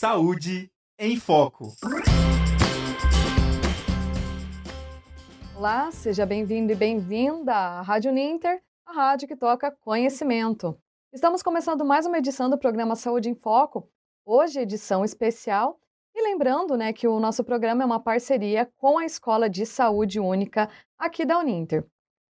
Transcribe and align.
Saúde 0.00 0.72
em 0.98 1.18
Foco. 1.18 1.74
Olá, 5.54 5.92
seja 5.92 6.24
bem-vindo 6.24 6.72
e 6.72 6.74
bem-vinda 6.74 7.52
à 7.52 7.82
Rádio 7.82 8.10
Ninter, 8.10 8.62
a 8.86 8.94
rádio 8.94 9.28
que 9.28 9.36
toca 9.36 9.70
conhecimento. 9.70 10.74
Estamos 11.12 11.42
começando 11.42 11.84
mais 11.84 12.06
uma 12.06 12.16
edição 12.16 12.48
do 12.48 12.56
programa 12.56 12.96
Saúde 12.96 13.28
em 13.28 13.34
Foco, 13.34 13.90
hoje 14.24 14.60
edição 14.60 15.04
especial. 15.04 15.78
E 16.14 16.22
lembrando 16.22 16.78
né, 16.78 16.94
que 16.94 17.06
o 17.06 17.20
nosso 17.20 17.44
programa 17.44 17.82
é 17.82 17.86
uma 17.86 18.00
parceria 18.00 18.72
com 18.78 18.96
a 18.96 19.04
Escola 19.04 19.50
de 19.50 19.66
Saúde 19.66 20.18
Única 20.18 20.70
aqui 20.98 21.26
da 21.26 21.38
Uninter. 21.38 21.84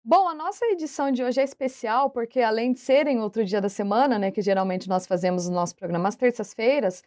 Bom, 0.04 0.28
a 0.28 0.34
nossa 0.34 0.66
edição 0.66 1.10
de 1.10 1.24
hoje 1.24 1.40
é 1.40 1.44
especial 1.44 2.10
porque, 2.10 2.42
além 2.42 2.74
de 2.74 2.80
ser 2.80 3.06
em 3.06 3.20
outro 3.20 3.42
dia 3.42 3.58
da 3.58 3.70
semana, 3.70 4.18
né, 4.18 4.30
que 4.30 4.42
geralmente 4.42 4.86
nós 4.86 5.06
fazemos 5.06 5.46
o 5.48 5.50
nosso 5.50 5.74
programa 5.74 6.10
às 6.10 6.14
terças-feiras, 6.14 7.02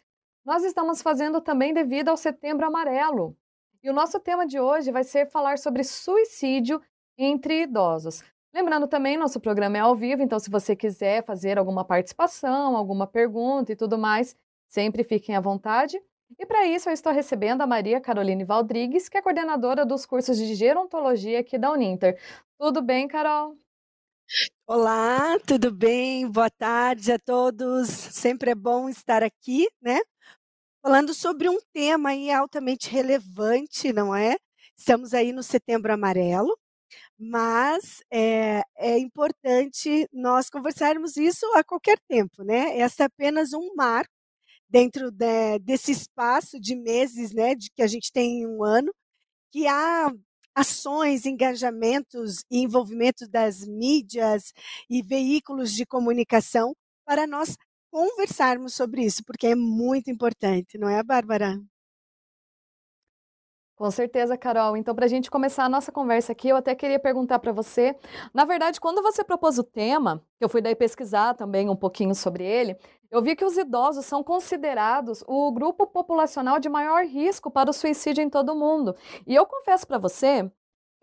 nós 0.48 0.64
estamos 0.64 1.02
fazendo 1.02 1.42
também 1.42 1.74
devido 1.74 2.08
ao 2.08 2.16
Setembro 2.16 2.64
Amarelo. 2.64 3.36
E 3.82 3.90
o 3.90 3.92
nosso 3.92 4.18
tema 4.18 4.46
de 4.46 4.58
hoje 4.58 4.90
vai 4.90 5.04
ser 5.04 5.26
falar 5.26 5.58
sobre 5.58 5.84
suicídio 5.84 6.80
entre 7.18 7.64
idosos. 7.64 8.24
Lembrando 8.54 8.88
também, 8.88 9.18
nosso 9.18 9.38
programa 9.38 9.76
é 9.76 9.80
ao 9.80 9.94
vivo, 9.94 10.22
então 10.22 10.38
se 10.38 10.48
você 10.48 10.74
quiser 10.74 11.22
fazer 11.22 11.58
alguma 11.58 11.84
participação, 11.84 12.78
alguma 12.78 13.06
pergunta 13.06 13.72
e 13.72 13.76
tudo 13.76 13.98
mais, 13.98 14.34
sempre 14.66 15.04
fiquem 15.04 15.36
à 15.36 15.40
vontade. 15.40 16.00
E 16.38 16.46
para 16.46 16.64
isso 16.64 16.88
eu 16.88 16.94
estou 16.94 17.12
recebendo 17.12 17.60
a 17.60 17.66
Maria 17.66 18.00
Caroline 18.00 18.42
Valdrigues, 18.42 19.06
que 19.06 19.18
é 19.18 19.22
coordenadora 19.22 19.84
dos 19.84 20.06
cursos 20.06 20.38
de 20.38 20.54
gerontologia 20.54 21.40
aqui 21.40 21.58
da 21.58 21.70
Uninter. 21.70 22.18
Tudo 22.58 22.80
bem, 22.80 23.06
Carol? 23.06 23.54
Olá, 24.66 25.38
tudo 25.46 25.70
bem? 25.70 26.26
Boa 26.30 26.50
tarde 26.50 27.12
a 27.12 27.18
todos. 27.18 27.88
Sempre 27.88 28.52
é 28.52 28.54
bom 28.54 28.88
estar 28.88 29.22
aqui, 29.22 29.68
né? 29.82 30.00
Falando 30.82 31.12
sobre 31.14 31.48
um 31.48 31.58
tema 31.72 32.10
aí 32.10 32.30
altamente 32.30 32.88
relevante, 32.88 33.92
não 33.92 34.14
é? 34.14 34.36
Estamos 34.76 35.12
aí 35.12 35.32
no 35.32 35.42
Setembro 35.42 35.92
Amarelo, 35.92 36.56
mas 37.18 38.02
é, 38.12 38.62
é 38.78 38.98
importante 38.98 40.08
nós 40.12 40.50
conversarmos 40.50 41.16
isso 41.16 41.46
a 41.56 41.64
qualquer 41.64 41.98
tempo, 42.08 42.44
né? 42.44 42.78
Essa 42.78 43.04
é 43.04 43.06
apenas 43.06 43.52
um 43.54 43.74
marco 43.76 44.12
dentro 44.70 45.10
de, 45.10 45.58
desse 45.60 45.92
espaço 45.92 46.60
de 46.60 46.76
meses, 46.76 47.32
né, 47.34 47.54
de 47.54 47.70
que 47.70 47.82
a 47.82 47.86
gente 47.88 48.12
tem 48.12 48.42
em 48.42 48.46
um 48.46 48.64
ano, 48.64 48.92
que 49.52 49.66
há 49.66 50.12
ações, 50.54 51.26
engajamentos 51.26 52.44
e 52.50 52.58
envolvimento 52.60 53.28
das 53.28 53.60
mídias 53.66 54.52
e 54.90 55.02
veículos 55.02 55.72
de 55.72 55.86
comunicação 55.86 56.74
para 57.06 57.26
nós 57.26 57.56
conversarmos 57.90 58.74
sobre 58.74 59.04
isso, 59.04 59.24
porque 59.24 59.48
é 59.48 59.54
muito 59.54 60.10
importante, 60.10 60.78
não 60.78 60.88
é, 60.88 61.02
Bárbara? 61.02 61.58
Com 63.76 63.92
certeza, 63.92 64.36
Carol. 64.36 64.76
Então, 64.76 64.92
para 64.92 65.04
a 65.04 65.08
gente 65.08 65.30
começar 65.30 65.64
a 65.64 65.68
nossa 65.68 65.92
conversa 65.92 66.32
aqui, 66.32 66.48
eu 66.48 66.56
até 66.56 66.74
queria 66.74 66.98
perguntar 66.98 67.38
para 67.38 67.52
você. 67.52 67.94
Na 68.34 68.44
verdade, 68.44 68.80
quando 68.80 69.00
você 69.00 69.22
propôs 69.22 69.56
o 69.56 69.62
tema, 69.62 70.20
eu 70.40 70.48
fui 70.48 70.60
daí 70.60 70.74
pesquisar 70.74 71.34
também 71.34 71.68
um 71.70 71.76
pouquinho 71.76 72.12
sobre 72.12 72.44
ele, 72.44 72.76
eu 73.08 73.22
vi 73.22 73.36
que 73.36 73.44
os 73.44 73.56
idosos 73.56 74.04
são 74.04 74.22
considerados 74.24 75.22
o 75.28 75.52
grupo 75.52 75.86
populacional 75.86 76.58
de 76.58 76.68
maior 76.68 77.04
risco 77.04 77.50
para 77.52 77.70
o 77.70 77.72
suicídio 77.72 78.20
em 78.22 78.28
todo 78.28 78.52
o 78.52 78.58
mundo. 78.58 78.96
E 79.24 79.32
eu 79.34 79.46
confesso 79.46 79.86
para 79.86 79.96
você 79.96 80.50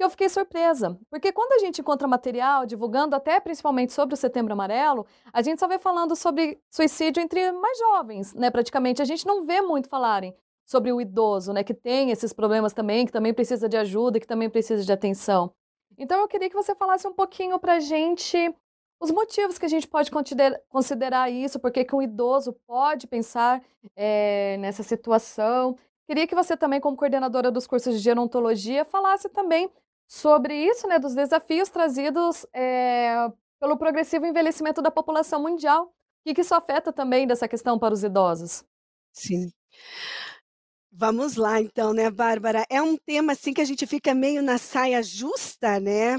eu 0.03 0.09
fiquei 0.09 0.27
surpresa, 0.27 0.97
porque 1.09 1.31
quando 1.31 1.53
a 1.53 1.59
gente 1.59 1.79
encontra 1.81 2.07
material 2.07 2.65
divulgando 2.65 3.15
até 3.15 3.39
principalmente 3.39 3.93
sobre 3.93 4.13
o 4.13 4.17
Setembro 4.17 4.53
Amarelo, 4.53 5.05
a 5.31 5.41
gente 5.41 5.59
só 5.59 5.67
vê 5.67 5.77
falando 5.79 6.15
sobre 6.15 6.59
suicídio 6.69 7.21
entre 7.21 7.51
mais 7.51 7.77
jovens, 7.77 8.33
né? 8.33 8.51
Praticamente 8.51 9.01
a 9.01 9.05
gente 9.05 9.25
não 9.25 9.45
vê 9.45 9.61
muito 9.61 9.87
falarem 9.87 10.35
sobre 10.65 10.91
o 10.91 10.99
idoso, 10.99 11.53
né, 11.53 11.63
que 11.63 11.73
tem 11.73 12.09
esses 12.09 12.33
problemas 12.33 12.73
também, 12.73 13.05
que 13.05 13.11
também 13.11 13.33
precisa 13.33 13.69
de 13.69 13.77
ajuda, 13.77 14.19
que 14.19 14.25
também 14.25 14.49
precisa 14.49 14.83
de 14.83 14.91
atenção. 14.91 15.53
Então 15.97 16.19
eu 16.19 16.27
queria 16.27 16.49
que 16.49 16.55
você 16.55 16.73
falasse 16.75 17.07
um 17.07 17.13
pouquinho 17.13 17.59
para 17.59 17.75
a 17.75 17.79
gente 17.79 18.53
os 18.99 19.11
motivos 19.11 19.57
que 19.57 19.65
a 19.65 19.69
gente 19.69 19.87
pode 19.87 20.09
considerar 20.69 21.29
isso, 21.29 21.59
porque 21.59 21.85
que 21.85 21.95
um 21.95 22.01
idoso 22.01 22.53
pode 22.65 23.07
pensar 23.07 23.61
é, 23.95 24.57
nessa 24.57 24.83
situação. 24.83 25.77
Queria 26.07 26.25
que 26.25 26.35
você 26.35 26.55
também, 26.55 26.79
como 26.79 26.97
coordenadora 26.97 27.51
dos 27.51 27.67
cursos 27.67 27.93
de 27.95 27.99
gerontologia, 27.99 28.85
falasse 28.85 29.29
também 29.29 29.69
sobre 30.07 30.55
isso, 30.55 30.87
né, 30.87 30.99
dos 30.99 31.13
desafios 31.13 31.69
trazidos 31.69 32.45
é, 32.53 33.27
pelo 33.59 33.77
progressivo 33.77 34.25
envelhecimento 34.25 34.81
da 34.81 34.91
população 34.91 35.41
mundial. 35.41 35.93
O 36.25 36.33
que 36.33 36.41
isso 36.41 36.55
afeta 36.55 36.91
também 36.91 37.27
dessa 37.27 37.47
questão 37.47 37.77
para 37.77 37.93
os 37.93 38.03
idosos? 38.03 38.63
Sim. 39.11 39.51
Vamos 40.91 41.35
lá, 41.35 41.61
então, 41.61 41.93
né, 41.93 42.09
Bárbara? 42.09 42.65
É 42.69 42.81
um 42.81 42.97
tema 42.97 43.33
assim 43.33 43.53
que 43.53 43.61
a 43.61 43.65
gente 43.65 43.85
fica 43.85 44.13
meio 44.15 44.41
na 44.41 44.57
saia 44.57 45.03
justa, 45.03 45.79
né? 45.79 46.15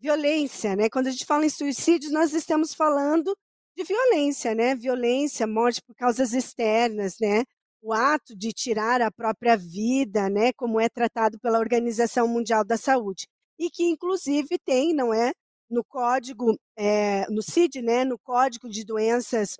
Violência, 0.00 0.76
né? 0.76 0.88
Quando 0.88 1.08
a 1.08 1.10
gente 1.10 1.26
fala 1.26 1.44
em 1.44 1.50
suicídio, 1.50 2.10
nós 2.12 2.32
estamos 2.32 2.72
falando 2.72 3.36
de 3.76 3.84
violência, 3.84 4.54
né? 4.54 4.74
Violência, 4.74 5.46
morte 5.46 5.82
por 5.82 5.94
causas 5.96 6.32
externas, 6.32 7.16
né? 7.20 7.44
O 7.82 7.92
ato 7.92 8.36
de 8.36 8.52
tirar 8.52 9.02
a 9.02 9.10
própria 9.10 9.56
vida, 9.56 10.30
né? 10.30 10.52
Como 10.52 10.80
é 10.80 10.88
tratado 10.88 11.38
pela 11.40 11.58
Organização 11.58 12.28
Mundial 12.28 12.64
da 12.64 12.76
Saúde. 12.76 13.26
E 13.58 13.70
que, 13.70 13.84
inclusive, 13.84 14.58
tem, 14.64 14.94
não 14.94 15.12
é? 15.12 15.32
No 15.68 15.84
código, 15.84 16.56
é, 16.76 17.26
no 17.28 17.42
CID, 17.42 17.82
né? 17.82 18.04
No 18.04 18.18
Código 18.18 18.68
de 18.68 18.84
Doenças 18.84 19.56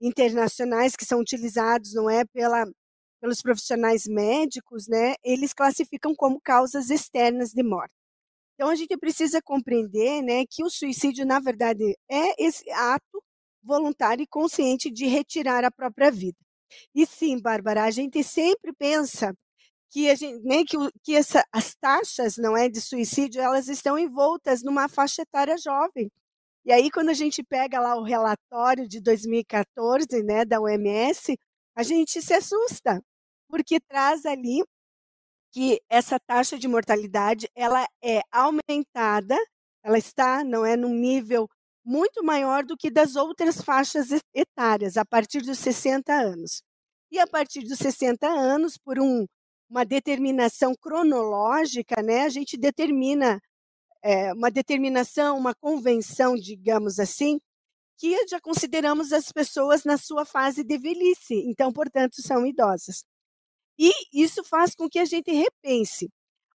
Internacionais 0.00 0.96
que 0.96 1.04
são 1.04 1.20
utilizados, 1.20 1.94
não 1.94 2.08
é? 2.08 2.24
Pela 2.26 2.64
pelos 3.24 3.40
profissionais 3.40 4.06
médicos, 4.06 4.86
né, 4.86 5.14
eles 5.24 5.54
classificam 5.54 6.14
como 6.14 6.38
causas 6.38 6.90
externas 6.90 7.52
de 7.52 7.62
morte. 7.62 7.94
Então 8.54 8.68
a 8.68 8.74
gente 8.76 8.96
precisa 8.98 9.40
compreender, 9.42 10.22
né, 10.22 10.44
que 10.50 10.62
o 10.62 10.70
suicídio 10.70 11.24
na 11.26 11.40
verdade 11.40 11.96
é 12.10 12.44
esse 12.44 12.70
ato 12.70 13.22
voluntário 13.62 14.22
e 14.22 14.26
consciente 14.26 14.90
de 14.90 15.06
retirar 15.06 15.64
a 15.64 15.70
própria 15.70 16.10
vida. 16.10 16.36
E 16.94 17.06
sim, 17.06 17.40
Bárbara, 17.40 17.84
a 17.84 17.90
gente 17.90 18.22
sempre 18.22 18.72
pensa 18.72 19.34
que 19.90 20.10
a 20.10 20.14
gente, 20.16 20.42
né, 20.44 20.64
que, 20.64 20.76
que 21.04 21.14
essa, 21.14 21.44
as 21.52 21.74
taxas 21.76 22.36
não 22.36 22.56
é 22.56 22.68
de 22.68 22.80
suicídio 22.80 23.40
elas 23.40 23.68
estão 23.68 23.98
envoltas 23.98 24.62
numa 24.62 24.88
faixa 24.88 25.22
etária 25.22 25.56
jovem. 25.58 26.10
E 26.64 26.72
aí 26.72 26.90
quando 26.90 27.10
a 27.10 27.14
gente 27.14 27.42
pega 27.44 27.80
lá 27.80 27.96
o 27.96 28.02
relatório 28.04 28.88
de 28.88 29.00
2014, 29.00 30.22
né, 30.24 30.44
da 30.44 30.60
OMS, 30.60 31.36
a 31.76 31.82
gente 31.82 32.20
se 32.22 32.34
assusta, 32.34 33.00
porque 33.48 33.78
traz 33.80 34.26
ali 34.26 34.64
que 35.52 35.80
essa 35.88 36.18
taxa 36.18 36.58
de 36.58 36.66
mortalidade 36.68 37.48
ela 37.54 37.86
é 38.02 38.20
aumentada, 38.32 39.36
ela 39.84 39.98
está, 39.98 40.42
não 40.42 40.66
é, 40.66 40.76
num 40.76 40.94
nível 40.94 41.48
muito 41.84 42.24
maior 42.24 42.64
do 42.64 42.76
que 42.76 42.90
das 42.90 43.16
outras 43.16 43.60
faixas 43.60 44.08
etárias, 44.34 44.96
a 44.96 45.04
partir 45.04 45.42
dos 45.42 45.58
60 45.58 46.12
anos. 46.12 46.62
E 47.10 47.18
a 47.18 47.26
partir 47.26 47.60
dos 47.62 47.78
60 47.78 48.26
anos, 48.26 48.78
por 48.78 48.98
um, 48.98 49.26
uma 49.68 49.84
determinação 49.84 50.74
cronológica, 50.74 52.02
né, 52.02 52.22
a 52.22 52.28
gente 52.28 52.56
determina 52.56 53.40
é, 54.02 54.32
uma 54.32 54.50
determinação, 54.50 55.38
uma 55.38 55.54
convenção, 55.54 56.34
digamos 56.34 56.98
assim, 56.98 57.38
que 57.98 58.26
já 58.28 58.40
consideramos 58.40 59.12
as 59.12 59.30
pessoas 59.32 59.84
na 59.84 59.96
sua 59.96 60.24
fase 60.24 60.64
de 60.64 60.78
velhice, 60.78 61.34
então, 61.46 61.72
portanto, 61.72 62.20
são 62.20 62.46
idosas. 62.46 63.04
E 63.78 63.92
isso 64.12 64.44
faz 64.44 64.74
com 64.74 64.88
que 64.88 64.98
a 64.98 65.04
gente 65.04 65.30
repense. 65.32 66.08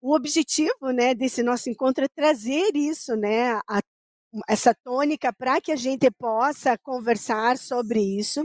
O 0.01 0.15
objetivo 0.15 0.91
né, 0.93 1.15
desse 1.15 1.43
nosso 1.43 1.71
encontro 1.71 2.05
é 2.05 2.09
trazer 2.09 2.77
isso, 2.77 3.17
né, 3.17 3.55
a, 3.69 3.81
essa 4.49 4.75
tônica, 4.75 5.33
para 5.33 5.61
que 5.61 5.73
a 5.73 5.77
gente 5.77 6.11
possa 6.11 6.77
conversar 6.79 7.59
sobre 7.59 8.01
isso 8.01 8.43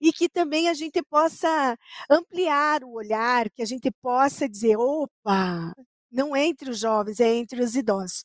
e 0.00 0.12
que 0.12 0.28
também 0.28 0.68
a 0.68 0.74
gente 0.74 1.02
possa 1.02 1.76
ampliar 2.10 2.84
o 2.84 2.92
olhar, 2.92 3.50
que 3.50 3.62
a 3.62 3.66
gente 3.66 3.90
possa 4.02 4.48
dizer: 4.48 4.76
opa, 4.76 5.72
não 6.10 6.34
é 6.34 6.46
entre 6.46 6.70
os 6.70 6.78
jovens, 6.78 7.20
é 7.20 7.34
entre 7.34 7.62
os 7.62 7.74
idosos. 7.74 8.24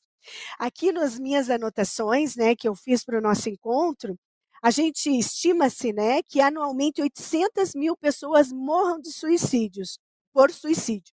Aqui 0.57 0.91
nas 0.91 1.19
minhas 1.19 1.49
anotações, 1.49 2.35
né, 2.35 2.55
que 2.55 2.67
eu 2.67 2.75
fiz 2.75 3.03
para 3.03 3.19
o 3.19 3.21
nosso 3.21 3.49
encontro, 3.49 4.17
a 4.61 4.71
gente 4.71 5.09
estima-se 5.09 5.93
né, 5.93 6.21
que 6.23 6.41
anualmente 6.41 7.01
800 7.01 7.75
mil 7.75 7.95
pessoas 7.95 8.51
morram 8.51 8.99
de 8.99 9.11
suicídios, 9.11 9.99
por 10.33 10.51
suicídio. 10.51 11.13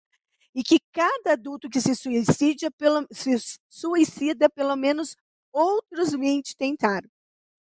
E 0.54 0.64
que 0.64 0.80
cada 0.92 1.34
adulto 1.34 1.70
que 1.70 1.80
se 1.80 1.96
suicida, 1.96 2.70
pelo, 2.78 3.08
se 3.12 3.38
suicida, 3.70 4.50
pelo 4.50 4.76
menos 4.76 5.16
outros 5.58 6.12
20 6.12 6.56
tentaram. 6.56 7.10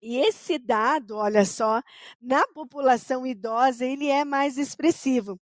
E 0.02 0.16
esse 0.18 0.58
dado, 0.58 1.16
olha 1.16 1.44
só, 1.44 1.82
na 2.20 2.46
população 2.48 3.26
idosa, 3.26 3.84
ele 3.84 4.08
é 4.08 4.24
mais 4.24 4.56
expressivo. 4.58 5.38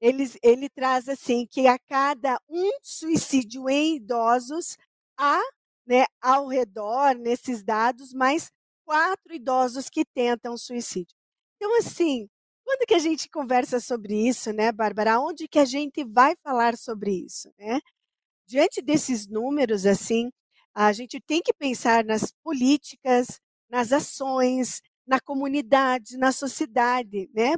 Ele, 0.00 0.24
ele 0.42 0.68
traz 0.68 1.08
assim 1.08 1.46
que 1.46 1.66
a 1.68 1.78
cada 1.78 2.40
um 2.48 2.70
suicídio 2.82 3.68
em 3.70 3.96
idosos, 3.96 4.76
há 5.16 5.40
né, 5.86 6.04
ao 6.20 6.48
redor, 6.48 7.14
nesses 7.16 7.62
dados, 7.62 8.12
mais 8.12 8.50
quatro 8.84 9.34
idosos 9.34 9.88
que 9.88 10.04
tentam 10.04 10.56
suicídio. 10.56 11.14
Então, 11.56 11.76
assim, 11.78 12.28
quando 12.64 12.86
que 12.86 12.94
a 12.94 12.98
gente 12.98 13.28
conversa 13.28 13.80
sobre 13.80 14.28
isso, 14.28 14.52
né, 14.52 14.72
Bárbara? 14.72 15.20
Onde 15.20 15.48
que 15.48 15.58
a 15.58 15.64
gente 15.64 16.04
vai 16.04 16.34
falar 16.42 16.76
sobre 16.76 17.12
isso, 17.24 17.52
né? 17.58 17.80
Diante 18.46 18.82
desses 18.82 19.26
números, 19.28 19.86
assim, 19.86 20.30
a 20.74 20.92
gente 20.92 21.20
tem 21.20 21.42
que 21.42 21.52
pensar 21.52 22.04
nas 22.04 22.32
políticas, 22.42 23.40
nas 23.70 23.92
ações, 23.92 24.80
na 25.06 25.20
comunidade, 25.20 26.16
na 26.16 26.32
sociedade, 26.32 27.28
né? 27.34 27.54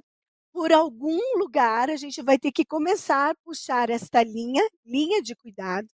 Por 0.53 0.73
algum 0.73 1.19
lugar 1.39 1.91
a 1.91 1.97
gente 1.97 2.23
vai 2.23 2.39
ter 2.39 2.53
que 2.53 2.65
começar 2.65 3.31
a 3.31 3.35
puxar 3.45 3.91
esta 3.91 4.23
linha, 4.23 4.63
linha 4.87 5.23
de 5.23 5.35
cuidado, 5.37 5.89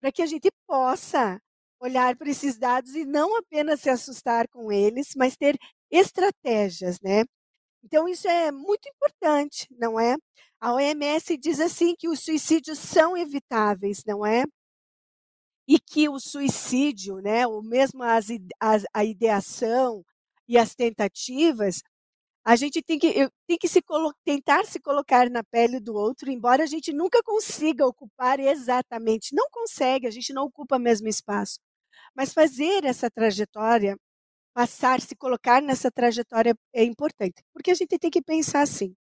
para 0.00 0.12
que 0.12 0.22
a 0.22 0.26
gente 0.26 0.50
possa 0.66 1.40
olhar 1.80 2.16
para 2.16 2.30
esses 2.30 2.58
dados 2.58 2.94
e 2.94 3.04
não 3.04 3.36
apenas 3.36 3.80
se 3.80 3.90
assustar 3.90 4.48
com 4.48 4.72
eles, 4.72 5.10
mas 5.16 5.36
ter 5.36 5.56
estratégias, 5.90 6.98
né? 7.02 7.24
Então 7.84 8.08
isso 8.08 8.28
é 8.28 8.52
muito 8.52 8.88
importante, 8.88 9.66
não 9.78 9.98
é? 10.00 10.16
A 10.60 10.74
OMS 10.74 11.36
diz 11.38 11.60
assim 11.60 11.94
que 11.98 12.08
os 12.08 12.20
suicídios 12.20 12.78
são 12.78 13.16
evitáveis, 13.16 14.02
não 14.06 14.24
é? 14.26 14.44
E 15.68 15.78
que 15.80 16.08
o 16.08 16.18
suicídio, 16.20 17.16
né, 17.16 17.46
ou 17.46 17.62
mesmo 17.62 18.02
as, 18.02 18.26
as, 18.60 18.84
a 18.94 19.04
ideação 19.04 20.04
e 20.48 20.56
as 20.56 20.74
tentativas, 20.74 21.82
a 22.46 22.54
gente 22.54 22.80
tem 22.80 22.96
que, 22.96 23.28
tem 23.48 23.58
que 23.58 23.66
se 23.66 23.82
tentar 24.24 24.64
se 24.66 24.78
colocar 24.78 25.28
na 25.28 25.42
pele 25.42 25.80
do 25.80 25.94
outro, 25.96 26.30
embora 26.30 26.62
a 26.62 26.66
gente 26.66 26.92
nunca 26.92 27.20
consiga 27.24 27.84
ocupar 27.84 28.38
exatamente, 28.38 29.34
não 29.34 29.48
consegue, 29.50 30.06
a 30.06 30.10
gente 30.12 30.32
não 30.32 30.44
ocupa 30.44 30.78
mesmo 30.78 31.08
espaço. 31.08 31.58
Mas 32.14 32.32
fazer 32.32 32.84
essa 32.84 33.10
trajetória, 33.10 33.96
passar, 34.54 35.00
se 35.00 35.16
colocar 35.16 35.60
nessa 35.60 35.90
trajetória 35.90 36.54
é 36.72 36.84
importante, 36.84 37.42
porque 37.52 37.72
a 37.72 37.74
gente 37.74 37.98
tem 37.98 38.10
que 38.10 38.22
pensar 38.22 38.62
assim: 38.62 38.94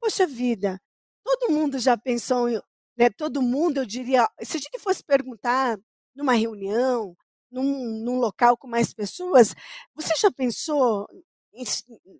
poxa 0.00 0.26
vida, 0.26 0.78
todo 1.24 1.52
mundo 1.52 1.78
já 1.78 1.96
pensou, 1.96 2.48
né, 2.96 3.10
todo 3.16 3.42
mundo, 3.42 3.78
eu 3.78 3.86
diria, 3.86 4.28
se 4.42 4.58
a 4.58 4.60
gente 4.60 4.78
fosse 4.78 5.02
perguntar 5.04 5.78
numa 6.14 6.34
reunião, 6.34 7.16
num, 7.50 8.00
num 8.02 8.18
local 8.18 8.56
com 8.56 8.66
mais 8.66 8.92
pessoas, 8.94 9.54
você 9.94 10.14
já 10.16 10.30
pensou 10.30 11.06
em, 11.52 11.64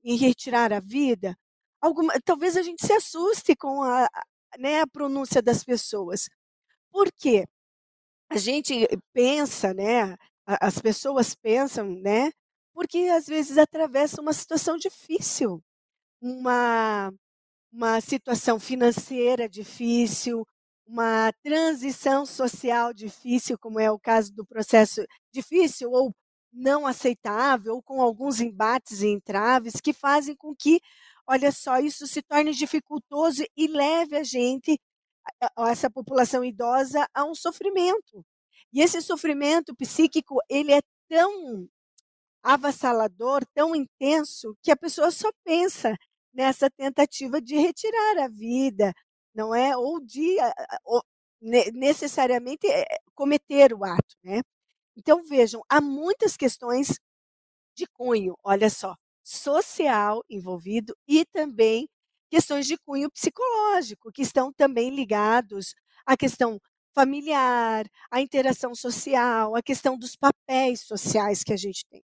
em 0.04 0.16
retirar 0.16 0.72
a 0.72 0.80
vida? 0.80 1.36
Alguma, 1.80 2.14
talvez 2.24 2.56
a 2.56 2.62
gente 2.62 2.86
se 2.86 2.92
assuste 2.92 3.56
com 3.56 3.82
a, 3.82 4.08
né, 4.58 4.80
a 4.82 4.86
pronúncia 4.86 5.42
das 5.42 5.64
pessoas. 5.64 6.28
Por 6.92 7.10
quê? 7.12 7.46
A 8.30 8.36
gente 8.38 8.86
pensa, 9.12 9.74
né, 9.74 10.16
as 10.46 10.78
pessoas 10.80 11.34
pensam, 11.34 11.86
né, 11.90 12.32
porque 12.74 12.98
às 13.16 13.26
vezes 13.26 13.58
atravessa 13.58 14.20
uma 14.20 14.32
situação 14.32 14.76
difícil, 14.76 15.62
uma, 16.20 17.12
uma 17.72 18.00
situação 18.00 18.60
financeira 18.60 19.48
difícil, 19.48 20.46
uma 20.92 21.32
transição 21.42 22.26
social 22.26 22.92
difícil, 22.92 23.58
como 23.58 23.80
é 23.80 23.90
o 23.90 23.98
caso 23.98 24.30
do 24.34 24.44
processo 24.44 25.02
difícil 25.32 25.90
ou 25.90 26.14
não 26.52 26.86
aceitável, 26.86 27.76
ou 27.76 27.82
com 27.82 28.02
alguns 28.02 28.40
embates 28.42 29.00
e 29.00 29.08
entraves 29.08 29.80
que 29.80 29.94
fazem 29.94 30.36
com 30.36 30.54
que, 30.54 30.80
olha 31.26 31.50
só, 31.50 31.78
isso 31.78 32.06
se 32.06 32.20
torne 32.20 32.52
dificultoso 32.52 33.42
e 33.56 33.66
leve 33.68 34.16
a 34.18 34.22
gente, 34.22 34.78
essa 35.70 35.90
população 35.90 36.44
idosa, 36.44 37.08
a 37.14 37.24
um 37.24 37.34
sofrimento. 37.34 38.22
E 38.70 38.82
esse 38.82 39.00
sofrimento 39.00 39.74
psíquico, 39.74 40.40
ele 40.48 40.72
é 40.72 40.82
tão 41.08 41.66
avassalador, 42.42 43.46
tão 43.54 43.74
intenso, 43.74 44.54
que 44.62 44.70
a 44.70 44.76
pessoa 44.76 45.10
só 45.10 45.30
pensa 45.44 45.96
nessa 46.34 46.68
tentativa 46.70 47.40
de 47.40 47.56
retirar 47.56 48.24
a 48.24 48.28
vida, 48.28 48.92
não 49.34 49.54
é? 49.54 49.76
Ou 49.76 50.00
de 50.00 50.36
ou, 50.84 51.02
necessariamente 51.74 52.66
eh, 52.68 52.84
cometer 53.14 53.74
o 53.74 53.84
ato, 53.84 54.16
né? 54.24 54.42
Então 54.96 55.22
vejam, 55.24 55.62
há 55.68 55.80
muitas 55.80 56.36
questões 56.36 56.98
de 57.76 57.86
cunho, 57.88 58.36
olha 58.44 58.70
só, 58.70 58.96
social 59.22 60.24
envolvido 60.30 60.96
e 61.08 61.24
também 61.26 61.88
questões 62.30 62.66
de 62.66 62.76
cunho 62.78 63.10
psicológico, 63.10 64.12
que 64.12 64.22
estão 64.22 64.52
também 64.52 64.90
ligados 64.90 65.74
à 66.06 66.16
questão 66.16 66.60
familiar, 66.94 67.86
à 68.10 68.20
interação 68.20 68.74
social, 68.74 69.54
à 69.56 69.62
questão 69.62 69.96
dos 69.98 70.16
papéis 70.16 70.80
sociais 70.82 71.42
que 71.44 71.52
a 71.52 71.56
gente 71.56 71.84
tem. 71.90 72.02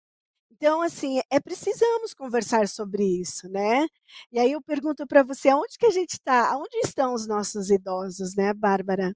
Então, 0.62 0.82
assim, 0.82 1.20
é 1.30 1.40
precisamos 1.40 2.12
conversar 2.12 2.68
sobre 2.68 3.02
isso, 3.02 3.48
né? 3.48 3.86
E 4.30 4.38
aí 4.38 4.52
eu 4.52 4.60
pergunto 4.60 5.06
para 5.06 5.22
você, 5.22 5.48
aonde 5.48 5.78
que 5.78 5.86
a 5.86 5.90
gente 5.90 6.10
está? 6.12 6.50
Aonde 6.52 6.76
estão 6.84 7.14
os 7.14 7.26
nossos 7.26 7.70
idosos, 7.70 8.34
né, 8.36 8.52
Bárbara? 8.52 9.14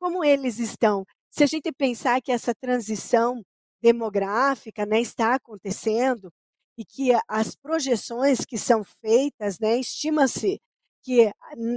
Como 0.00 0.24
eles 0.24 0.58
estão? 0.58 1.04
Se 1.30 1.44
a 1.44 1.46
gente 1.46 1.72
pensar 1.72 2.22
que 2.22 2.32
essa 2.32 2.54
transição 2.54 3.42
demográfica, 3.82 4.86
né, 4.86 5.00
está 5.00 5.34
acontecendo 5.36 6.32
e 6.78 6.84
que 6.84 7.12
as 7.28 7.54
projeções 7.56 8.44
que 8.46 8.58
são 8.58 8.84
feitas, 9.02 9.58
né, 9.60 9.78
estima-se 9.78 10.60
que 11.02 11.30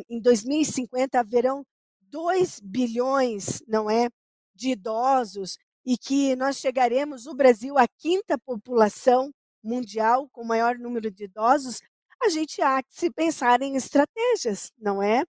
em 0.10 0.22
2050 0.22 1.20
haverão 1.22 1.66
2 2.02 2.60
bilhões, 2.62 3.62
não 3.68 3.90
é, 3.90 4.10
de 4.56 4.72
idosos 4.72 5.58
e 5.86 5.98
que 5.98 6.36
nós 6.36 6.58
chegaremos, 6.58 7.28
o 7.28 7.36
Brasil, 7.36 7.78
à 7.78 7.88
quinta 7.88 8.38
população 8.38 9.32
mundial 9.64 10.28
com 10.32 10.44
maior 10.44 10.78
número 10.78 11.12
de 11.12 11.26
idosos, 11.26 11.80
a 12.22 12.30
gente 12.30 12.62
há 12.62 12.82
que 12.82 12.94
se 12.94 13.12
pensar 13.12 13.62
em 13.62 13.76
estratégias, 13.76 14.72
não 14.78 15.02
é? 15.02 15.24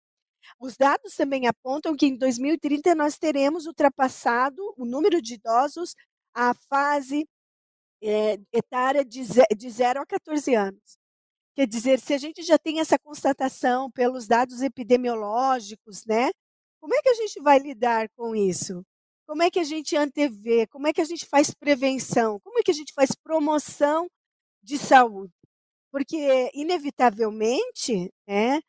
Os 0.61 0.77
dados 0.77 1.15
também 1.17 1.47
apontam 1.47 1.97
que 1.97 2.07
em 2.07 2.17
2030 2.17 2.95
nós 2.95 3.19
teremos 3.19 3.67
ultrapassado 3.67 4.63
o 4.77 4.85
número 4.85 5.21
de 5.21 5.35
idosos 5.35 5.95
à 6.35 6.55
fase 6.69 7.27
é, 8.03 8.39
etária 8.53 9.05
de, 9.05 9.23
de 9.57 9.71
0 9.71 10.01
a 10.01 10.07
14 10.07 10.55
anos. 10.55 10.99
Quer 11.55 11.67
dizer, 11.67 12.01
se 12.01 12.15
a 12.15 12.19
gente 12.19 12.43
já 12.43 12.59
tem 12.59 12.81
essa 12.81 12.99
constatação 12.99 13.91
pelos 13.91 14.27
dados 14.27 14.63
epidemiológicos, 14.63 16.05
né? 16.07 16.31
Como 16.81 16.95
é 16.95 17.03
que 17.03 17.09
a 17.09 17.15
gente 17.15 17.41
vai 17.41 17.59
lidar 17.59 18.09
com 18.17 18.35
isso? 18.37 18.85
Como 19.27 19.43
é 19.43 19.51
que 19.51 19.59
a 19.59 19.65
gente 19.65 19.97
antevê? 19.97 20.67
Como 20.69 20.87
é 20.87 20.93
que 20.93 21.01
a 21.01 21.05
gente 21.05 21.27
faz 21.27 21.53
prevenção? 21.53 22.39
Como 22.41 22.59
é 22.59 22.63
que 22.63 22.71
a 22.71 22.75
gente 22.75 22.93
faz 22.95 23.11
promoção 23.15 24.09
de 24.63 24.79
saúde? 24.79 25.33
Porque, 25.93 26.51
inevitavelmente, 26.55 28.13
né, 28.29 28.61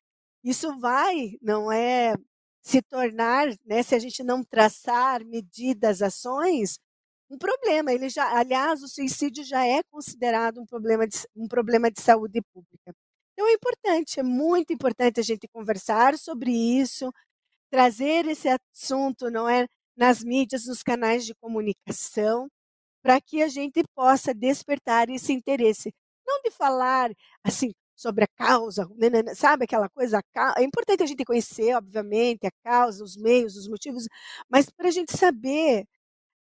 isso 0.43 0.77
vai, 0.79 1.37
não 1.41 1.71
é, 1.71 2.15
se 2.61 2.81
tornar, 2.81 3.47
né, 3.65 3.83
se 3.83 3.95
a 3.95 3.99
gente 3.99 4.23
não 4.23 4.43
traçar 4.43 5.23
medidas, 5.25 6.01
ações, 6.01 6.79
um 7.29 7.37
problema. 7.37 7.93
Ele 7.93 8.09
já, 8.09 8.37
aliás, 8.37 8.81
o 8.83 8.87
suicídio 8.87 9.43
já 9.43 9.65
é 9.65 9.81
considerado 9.91 10.61
um 10.61 10.65
problema 10.65 11.07
de, 11.07 11.17
um 11.35 11.47
problema 11.47 11.91
de 11.91 12.01
saúde 12.01 12.41
pública. 12.53 12.93
Então 13.33 13.47
é 13.47 13.53
importante, 13.53 14.19
é 14.19 14.23
muito 14.23 14.73
importante 14.73 15.19
a 15.19 15.23
gente 15.23 15.47
conversar 15.49 16.17
sobre 16.17 16.51
isso, 16.51 17.11
trazer 17.71 18.25
esse 18.27 18.49
assunto, 18.49 19.29
não 19.29 19.47
é, 19.49 19.67
nas 19.97 20.23
mídias, 20.23 20.65
nos 20.67 20.83
canais 20.83 21.25
de 21.25 21.35
comunicação, 21.35 22.47
para 23.01 23.19
que 23.21 23.41
a 23.43 23.47
gente 23.47 23.83
possa 23.95 24.33
despertar 24.33 25.09
esse 25.09 25.33
interesse. 25.33 25.93
Não 26.25 26.41
de 26.41 26.51
falar 26.51 27.11
assim 27.43 27.71
sobre 27.95 28.25
a 28.25 28.27
causa, 28.27 28.87
sabe 29.35 29.65
aquela 29.65 29.89
coisa? 29.89 30.21
É 30.57 30.63
importante 30.63 31.03
a 31.03 31.05
gente 31.07 31.25
conhecer, 31.25 31.75
obviamente, 31.75 32.45
a 32.47 32.51
causa, 32.63 33.03
os 33.03 33.17
meios, 33.17 33.55
os 33.57 33.67
motivos, 33.67 34.07
mas 34.49 34.69
para 34.69 34.89
a 34.89 34.91
gente 34.91 35.17
saber 35.17 35.85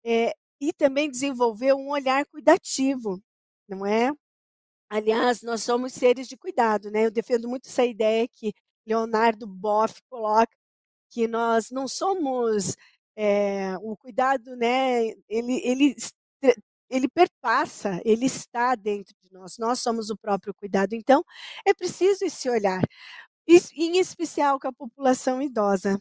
é, 0.04 0.32
e 0.60 0.72
também 0.72 1.10
desenvolver 1.10 1.74
um 1.74 1.90
olhar 1.90 2.26
cuidativo, 2.26 3.20
não 3.68 3.86
é? 3.86 4.12
Aliás, 4.90 5.42
nós 5.42 5.62
somos 5.62 5.92
seres 5.94 6.28
de 6.28 6.36
cuidado, 6.36 6.90
né? 6.90 7.06
Eu 7.06 7.10
defendo 7.10 7.48
muito 7.48 7.68
essa 7.68 7.84
ideia 7.84 8.28
que 8.28 8.52
Leonardo 8.86 9.46
Boff 9.46 10.00
coloca, 10.10 10.54
que 11.10 11.28
nós 11.28 11.70
não 11.70 11.88
somos 11.88 12.76
é, 13.16 13.76
o 13.78 13.96
cuidado, 13.96 14.56
né, 14.56 15.06
ele, 15.28 15.60
ele, 15.64 15.96
ele 16.90 17.08
perpassa, 17.08 18.00
ele 18.04 18.26
está 18.26 18.74
dentro 18.74 19.14
de 19.22 19.32
nós, 19.32 19.56
nós 19.58 19.80
somos 19.80 20.10
o 20.10 20.16
próprio 20.16 20.54
cuidado. 20.54 20.94
Então, 20.94 21.24
é 21.66 21.74
preciso 21.74 22.24
esse 22.24 22.48
olhar, 22.50 22.82
em 23.76 23.98
especial 23.98 24.58
com 24.60 24.68
a 24.68 24.72
população 24.72 25.42
idosa. 25.42 26.00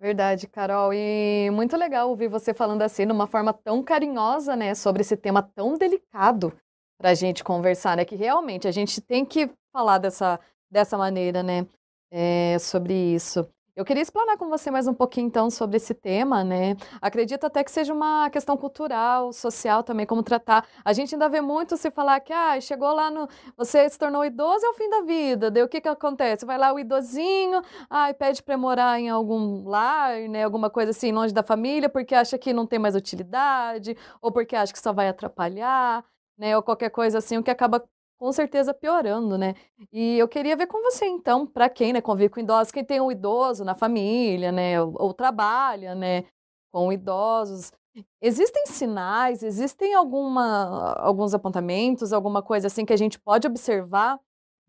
Verdade, 0.00 0.46
Carol. 0.48 0.92
E 0.92 1.50
muito 1.50 1.76
legal 1.76 2.10
ouvir 2.10 2.28
você 2.28 2.52
falando 2.52 2.82
assim, 2.82 3.06
de 3.06 3.12
uma 3.12 3.26
forma 3.26 3.52
tão 3.54 3.82
carinhosa, 3.82 4.54
né, 4.56 4.74
sobre 4.74 5.00
esse 5.02 5.16
tema 5.16 5.42
tão 5.42 5.78
delicado 5.78 6.52
para 6.98 7.10
a 7.10 7.14
gente 7.14 7.42
conversar, 7.42 7.96
né? 7.96 8.04
Que 8.04 8.14
realmente 8.14 8.68
a 8.68 8.70
gente 8.70 9.00
tem 9.00 9.24
que 9.24 9.50
falar 9.72 9.98
dessa, 9.98 10.38
dessa 10.70 10.98
maneira, 10.98 11.42
né? 11.42 11.66
É, 12.14 12.56
sobre 12.60 12.94
isso. 12.94 13.44
Eu 13.76 13.84
queria 13.84 14.02
explanar 14.02 14.36
com 14.38 14.48
você 14.48 14.70
mais 14.70 14.86
um 14.86 14.94
pouquinho, 14.94 15.26
então, 15.26 15.50
sobre 15.50 15.78
esse 15.78 15.92
tema, 15.92 16.44
né? 16.44 16.76
Acredito 17.02 17.44
até 17.44 17.64
que 17.64 17.72
seja 17.72 17.92
uma 17.92 18.30
questão 18.30 18.56
cultural, 18.56 19.32
social 19.32 19.82
também, 19.82 20.06
como 20.06 20.22
tratar. 20.22 20.64
A 20.84 20.92
gente 20.92 21.12
ainda 21.12 21.28
vê 21.28 21.40
muito 21.40 21.76
se 21.76 21.90
falar 21.90 22.20
que, 22.20 22.32
ah, 22.32 22.60
chegou 22.60 22.94
lá 22.94 23.10
no. 23.10 23.28
Você 23.56 23.88
se 23.90 23.98
tornou 23.98 24.24
idoso, 24.24 24.64
é 24.64 24.68
o 24.68 24.74
fim 24.74 24.88
da 24.88 25.00
vida. 25.00 25.50
Daí 25.50 25.64
o 25.64 25.68
que 25.68 25.80
que 25.80 25.88
acontece? 25.88 26.46
Vai 26.46 26.56
lá 26.56 26.72
o 26.72 26.78
idosinho, 26.78 27.60
ai, 27.90 28.14
pede 28.14 28.44
para 28.44 28.56
morar 28.56 29.00
em 29.00 29.08
algum 29.10 29.68
lar, 29.68 30.20
né? 30.28 30.44
Alguma 30.44 30.70
coisa 30.70 30.92
assim, 30.92 31.10
longe 31.10 31.34
da 31.34 31.42
família, 31.42 31.88
porque 31.88 32.14
acha 32.14 32.38
que 32.38 32.52
não 32.52 32.66
tem 32.68 32.78
mais 32.78 32.94
utilidade, 32.94 33.96
ou 34.22 34.30
porque 34.30 34.54
acha 34.54 34.72
que 34.72 34.78
só 34.78 34.92
vai 34.92 35.08
atrapalhar, 35.08 36.04
né? 36.38 36.56
Ou 36.56 36.62
qualquer 36.62 36.90
coisa 36.90 37.18
assim, 37.18 37.38
o 37.38 37.42
que 37.42 37.50
acaba 37.50 37.82
com 38.18 38.32
certeza 38.32 38.72
piorando, 38.74 39.36
né. 39.38 39.54
E 39.92 40.18
eu 40.18 40.28
queria 40.28 40.56
ver 40.56 40.66
com 40.66 40.82
você 40.82 41.06
então, 41.06 41.46
para 41.46 41.68
quem, 41.68 41.92
né, 41.92 42.00
convive 42.00 42.30
com 42.30 42.40
idosos, 42.40 42.72
quem 42.72 42.84
tem 42.84 43.00
um 43.00 43.10
idoso 43.12 43.64
na 43.64 43.74
família, 43.74 44.52
né, 44.52 44.80
ou 44.80 44.94
ou 44.98 45.14
trabalha, 45.14 45.94
né, 45.94 46.24
com 46.72 46.92
idosos, 46.92 47.72
existem 48.20 48.66
sinais, 48.66 49.42
existem 49.42 49.94
alguma 49.94 50.94
alguns 50.98 51.34
apontamentos, 51.34 52.12
alguma 52.12 52.42
coisa 52.42 52.66
assim 52.68 52.84
que 52.84 52.92
a 52.92 52.96
gente 52.96 53.18
pode 53.20 53.46
observar, 53.46 54.18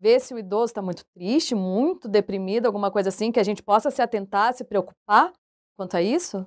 ver 0.00 0.20
se 0.20 0.34
o 0.34 0.38
idoso 0.38 0.66
está 0.72 0.82
muito 0.82 1.04
triste, 1.14 1.54
muito 1.54 2.08
deprimido, 2.08 2.66
alguma 2.66 2.90
coisa 2.90 3.08
assim 3.10 3.32
que 3.32 3.40
a 3.40 3.44
gente 3.44 3.62
possa 3.62 3.90
se 3.90 4.02
atentar, 4.02 4.52
se 4.54 4.64
preocupar 4.64 5.32
quanto 5.76 5.96
a 5.96 6.02
isso? 6.02 6.46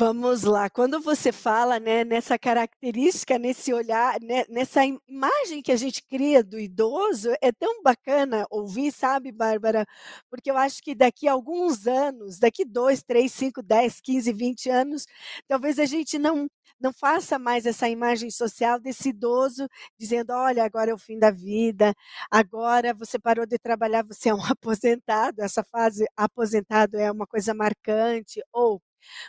Vamos 0.00 0.44
lá, 0.44 0.70
quando 0.70 0.98
você 0.98 1.30
fala, 1.30 1.78
né, 1.78 2.04
nessa 2.04 2.38
característica, 2.38 3.38
nesse 3.38 3.70
olhar, 3.74 4.18
né, 4.22 4.44
nessa 4.48 4.80
imagem 4.86 5.60
que 5.62 5.70
a 5.70 5.76
gente 5.76 6.02
cria 6.02 6.42
do 6.42 6.58
idoso, 6.58 7.28
é 7.42 7.52
tão 7.52 7.82
bacana 7.82 8.46
ouvir, 8.50 8.92
sabe, 8.92 9.30
Bárbara? 9.30 9.86
Porque 10.30 10.50
eu 10.50 10.56
acho 10.56 10.82
que 10.82 10.94
daqui 10.94 11.28
a 11.28 11.32
alguns 11.32 11.86
anos, 11.86 12.38
daqui 12.38 12.64
2, 12.64 13.02
3, 13.02 13.30
5, 13.30 13.62
10, 13.62 14.00
15, 14.00 14.32
20 14.32 14.70
anos, 14.70 15.04
talvez 15.46 15.78
a 15.78 15.84
gente 15.84 16.18
não 16.18 16.48
não 16.82 16.94
faça 16.94 17.38
mais 17.38 17.66
essa 17.66 17.86
imagem 17.90 18.30
social 18.30 18.80
desse 18.80 19.10
idoso 19.10 19.68
dizendo: 19.98 20.30
"Olha, 20.32 20.64
agora 20.64 20.90
é 20.92 20.94
o 20.94 20.98
fim 20.98 21.18
da 21.18 21.30
vida, 21.30 21.92
agora 22.30 22.94
você 22.94 23.18
parou 23.18 23.44
de 23.44 23.58
trabalhar, 23.58 24.02
você 24.02 24.30
é 24.30 24.34
um 24.34 24.38
aposentado", 24.50 25.42
essa 25.42 25.62
fase 25.62 26.06
aposentado 26.16 26.96
é 26.98 27.12
uma 27.12 27.26
coisa 27.26 27.52
marcante, 27.52 28.40
ou 28.50 28.80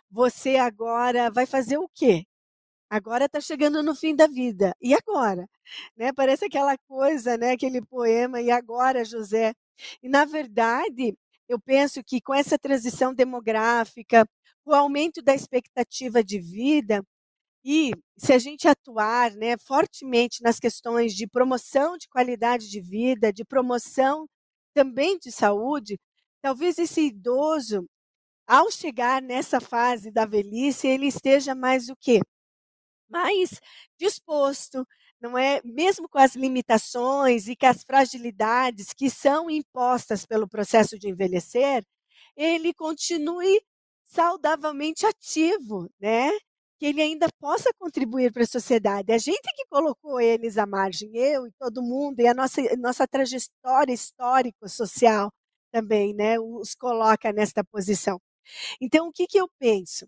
você 0.09 0.57
agora 0.57 1.29
vai 1.31 1.45
fazer 1.45 1.77
o 1.77 1.89
quê? 1.93 2.25
Agora 2.89 3.25
está 3.25 3.41
chegando 3.41 3.83
no 3.83 3.95
fim 3.95 4.15
da 4.15 4.27
vida. 4.27 4.75
E 4.81 4.93
agora? 4.93 5.47
Né, 5.97 6.13
parece 6.13 6.45
aquela 6.45 6.77
coisa, 6.87 7.37
né, 7.37 7.51
aquele 7.53 7.81
poema, 7.85 8.41
"E 8.41 8.51
agora, 8.51 9.05
José?". 9.05 9.53
E 10.03 10.09
na 10.09 10.25
verdade, 10.25 11.15
eu 11.49 11.59
penso 11.59 12.03
que 12.03 12.21
com 12.21 12.33
essa 12.33 12.57
transição 12.59 13.13
demográfica, 13.13 14.27
o 14.65 14.73
aumento 14.75 15.21
da 15.21 15.33
expectativa 15.35 16.23
de 16.23 16.39
vida, 16.39 17.03
e 17.65 17.91
se 18.17 18.33
a 18.33 18.39
gente 18.39 18.67
atuar, 18.67 19.31
né, 19.35 19.57
fortemente 19.57 20.41
nas 20.43 20.59
questões 20.59 21.13
de 21.15 21.27
promoção 21.27 21.97
de 21.97 22.07
qualidade 22.09 22.69
de 22.69 22.81
vida, 22.81 23.31
de 23.33 23.45
promoção 23.45 24.27
também 24.73 25.17
de 25.19 25.31
saúde, 25.31 25.99
talvez 26.41 26.77
esse 26.79 27.01
idoso 27.07 27.85
ao 28.47 28.71
chegar 28.71 29.21
nessa 29.21 29.59
fase 29.61 30.11
da 30.11 30.25
velhice, 30.25 30.87
ele 30.87 31.07
esteja 31.07 31.55
mais 31.55 31.89
o 31.89 31.95
quê? 31.95 32.19
Mais 33.09 33.59
disposto, 33.99 34.85
não 35.21 35.37
é? 35.37 35.61
Mesmo 35.65 36.09
com 36.09 36.17
as 36.19 36.35
limitações 36.35 37.47
e 37.47 37.55
com 37.55 37.65
as 37.67 37.83
fragilidades 37.83 38.93
que 38.93 39.09
são 39.09 39.49
impostas 39.49 40.25
pelo 40.25 40.47
processo 40.47 40.97
de 40.99 41.09
envelhecer, 41.09 41.83
ele 42.35 42.73
continue 42.73 43.61
saudavelmente 44.05 45.05
ativo, 45.05 45.89
né? 45.99 46.31
Que 46.79 46.87
ele 46.87 47.01
ainda 47.01 47.27
possa 47.39 47.71
contribuir 47.77 48.31
para 48.33 48.43
a 48.43 48.47
sociedade. 48.47 49.11
A 49.13 49.17
gente 49.17 49.41
que 49.55 49.65
colocou 49.69 50.19
eles 50.19 50.57
à 50.57 50.65
margem, 50.65 51.15
eu 51.15 51.47
e 51.47 51.51
todo 51.59 51.81
mundo, 51.83 52.19
e 52.21 52.27
a 52.27 52.33
nossa, 52.33 52.61
nossa 52.77 53.07
trajetória 53.07 53.93
histórico-social 53.93 55.31
também, 55.71 56.13
né? 56.13 56.39
Os 56.39 56.75
coloca 56.75 57.31
nesta 57.31 57.63
posição. 57.63 58.19
Então, 58.79 59.07
o 59.07 59.11
que, 59.11 59.27
que 59.27 59.39
eu 59.39 59.49
penso? 59.59 60.07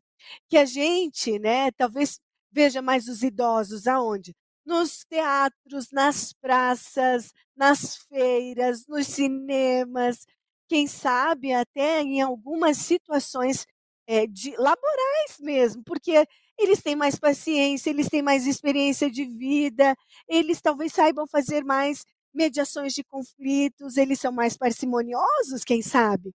Que 0.50 0.58
a 0.58 0.66
gente, 0.66 1.38
né, 1.40 1.72
talvez 1.72 2.20
veja 2.52 2.82
mais 2.82 3.08
os 3.08 3.24
idosos 3.24 3.88
aonde? 3.88 4.36
Nos 4.66 5.04
teatros, 5.06 5.90
nas 5.92 6.34
praças, 6.34 7.32
nas 7.56 7.98
feiras, 7.98 8.86
nos 8.88 9.08
cinemas, 9.08 10.26
quem 10.70 10.88
sabe 10.88 11.54
até 11.54 12.02
em 12.02 12.22
algumas 12.22 12.78
situações 12.78 13.66
é, 14.08 14.26
de 14.28 14.56
laborais 14.58 15.38
mesmo, 15.40 15.84
porque 15.84 16.26
eles 16.58 16.82
têm 16.82 16.96
mais 16.96 17.18
paciência, 17.20 17.90
eles 17.90 18.10
têm 18.10 18.22
mais 18.22 18.46
experiência 18.48 19.10
de 19.10 19.26
vida, 19.26 19.96
eles 20.28 20.62
talvez 20.62 20.94
saibam 20.94 21.28
fazer 21.28 21.64
mais 21.64 22.06
mediações 22.34 22.94
de 22.94 23.04
conflitos, 23.04 23.98
eles 23.98 24.20
são 24.20 24.32
mais 24.32 24.58
parcimoniosos, 24.58 25.64
quem 25.66 25.82
sabe? 25.82 26.34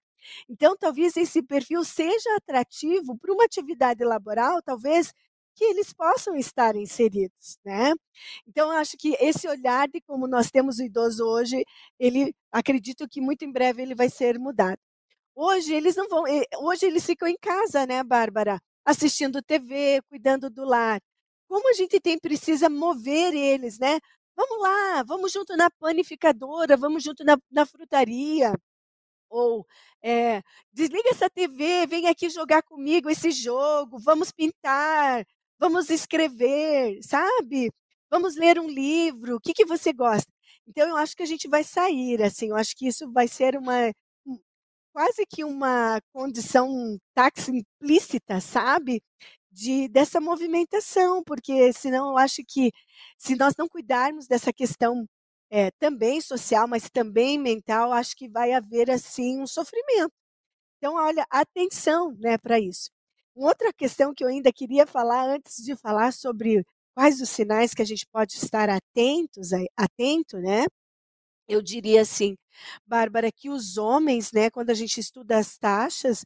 Então, 0.48 0.76
talvez 0.76 1.16
esse 1.16 1.42
perfil 1.42 1.84
seja 1.84 2.36
atrativo 2.36 3.16
para 3.18 3.32
uma 3.32 3.44
atividade 3.44 4.04
laboral, 4.04 4.62
talvez 4.62 5.12
que 5.54 5.64
eles 5.64 5.92
possam 5.92 6.36
estar 6.36 6.76
inseridos, 6.76 7.58
né? 7.64 7.92
Então, 8.46 8.72
eu 8.72 8.78
acho 8.78 8.96
que 8.98 9.16
esse 9.20 9.48
olhar 9.48 9.88
de 9.88 10.00
como 10.02 10.26
nós 10.28 10.50
temos 10.50 10.78
o 10.78 10.82
idoso 10.84 11.24
hoje, 11.24 11.64
ele 11.98 12.34
acredito 12.52 13.08
que 13.08 13.20
muito 13.20 13.44
em 13.44 13.52
breve 13.52 13.82
ele 13.82 13.94
vai 13.94 14.10
ser 14.10 14.38
mudado. 14.38 14.78
Hoje 15.34 15.74
eles 15.74 15.96
não 15.96 16.08
vão, 16.08 16.26
eh, 16.26 16.44
hoje 16.58 16.86
eles 16.86 17.04
ficam 17.06 17.28
em 17.28 17.36
casa, 17.40 17.86
né, 17.86 18.02
Bárbara, 18.04 18.60
assistindo 18.84 19.42
TV, 19.42 20.00
cuidando 20.08 20.50
do 20.50 20.64
lar. 20.64 21.00
Como 21.48 21.68
a 21.70 21.72
gente 21.74 22.00
tem 22.00 22.18
precisa 22.18 22.68
mover 22.70 23.34
eles, 23.34 23.78
né? 23.78 23.98
Vamos 24.36 24.60
lá, 24.62 25.02
vamos 25.04 25.32
junto 25.32 25.56
na 25.56 25.70
panificadora, 25.70 26.76
vamos 26.76 27.02
junto 27.04 27.24
na, 27.24 27.38
na 27.50 27.66
frutaria, 27.66 28.52
ou, 29.30 29.66
eh, 30.02 30.42
"Desliga 30.72 31.10
essa 31.10 31.28
TV, 31.30 31.86
vem 31.86 32.06
aqui 32.08 32.28
jogar 32.30 32.62
comigo 32.62 33.10
esse 33.10 33.30
jogo, 33.30 33.98
vamos 33.98 34.30
pintar, 34.32 35.24
vamos 35.58 35.90
escrever", 35.90 36.98
sabe? 37.02 37.70
"Vamos 38.10 38.36
ler 38.36 38.58
um 38.60 38.68
livro, 38.68 39.36
o 39.36 39.40
que 39.40 39.52
que 39.54 39.64
você 39.66 39.92
gosta?". 39.92 40.30
Então 40.66 40.88
eu 40.88 40.96
acho 40.96 41.16
que 41.16 41.22
a 41.22 41.26
gente 41.26 41.48
vai 41.48 41.64
sair, 41.64 42.22
assim, 42.22 42.48
eu 42.50 42.56
acho 42.56 42.74
que 42.76 42.86
isso 42.88 43.10
vai 43.12 43.28
ser 43.28 43.56
uma 43.58 43.92
um 44.26 44.38
quase 44.94 45.26
que 45.26 45.44
uma 45.44 46.00
condição 46.12 46.98
táxi 47.14 47.52
implícita, 47.82 48.40
sabe, 48.40 49.02
de 49.52 49.88
dessa 49.88 50.20
movimentação, 50.20 51.22
porque 51.24 51.72
senão 51.74 52.10
eu 52.10 52.18
acho 52.18 52.42
que 52.48 52.72
se 53.18 53.36
nós 53.36 53.54
não 53.58 53.68
cuidarmos 53.68 54.26
dessa 54.28 54.52
questão 54.52 55.06
é, 55.50 55.70
também 55.72 56.20
social, 56.20 56.66
mas 56.68 56.90
também 56.90 57.38
mental, 57.38 57.92
acho 57.92 58.16
que 58.16 58.28
vai 58.28 58.52
haver, 58.52 58.90
assim, 58.90 59.40
um 59.40 59.46
sofrimento. 59.46 60.12
Então, 60.78 60.94
olha, 60.96 61.26
atenção, 61.30 62.14
né, 62.18 62.38
para 62.38 62.60
isso. 62.60 62.90
Uma 63.34 63.48
outra 63.48 63.72
questão 63.72 64.14
que 64.14 64.24
eu 64.24 64.28
ainda 64.28 64.52
queria 64.52 64.86
falar, 64.86 65.28
antes 65.28 65.56
de 65.64 65.76
falar 65.76 66.12
sobre 66.12 66.64
quais 66.94 67.20
os 67.20 67.30
sinais 67.30 67.74
que 67.74 67.82
a 67.82 67.84
gente 67.86 68.06
pode 68.12 68.34
estar 68.34 68.70
atentos 68.70 69.50
atento, 69.76 70.38
né, 70.38 70.66
eu 71.48 71.62
diria 71.62 72.02
assim, 72.02 72.36
Bárbara, 72.86 73.30
que 73.32 73.48
os 73.50 73.78
homens, 73.78 74.32
né, 74.32 74.50
quando 74.50 74.70
a 74.70 74.74
gente 74.74 74.98
estuda 75.00 75.38
as 75.38 75.56
taxas, 75.58 76.24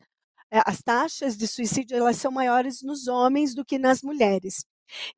eh, 0.53 0.62
as 0.67 0.83
taxas 0.83 1.37
de 1.37 1.47
suicídio, 1.49 1.97
elas 1.97 2.17
são 2.17 2.33
maiores 2.33 2.83
nos 2.83 3.09
homens 3.09 3.55
do 3.55 3.65
que 3.65 3.79
nas 3.79 4.03
mulheres. 4.03 4.65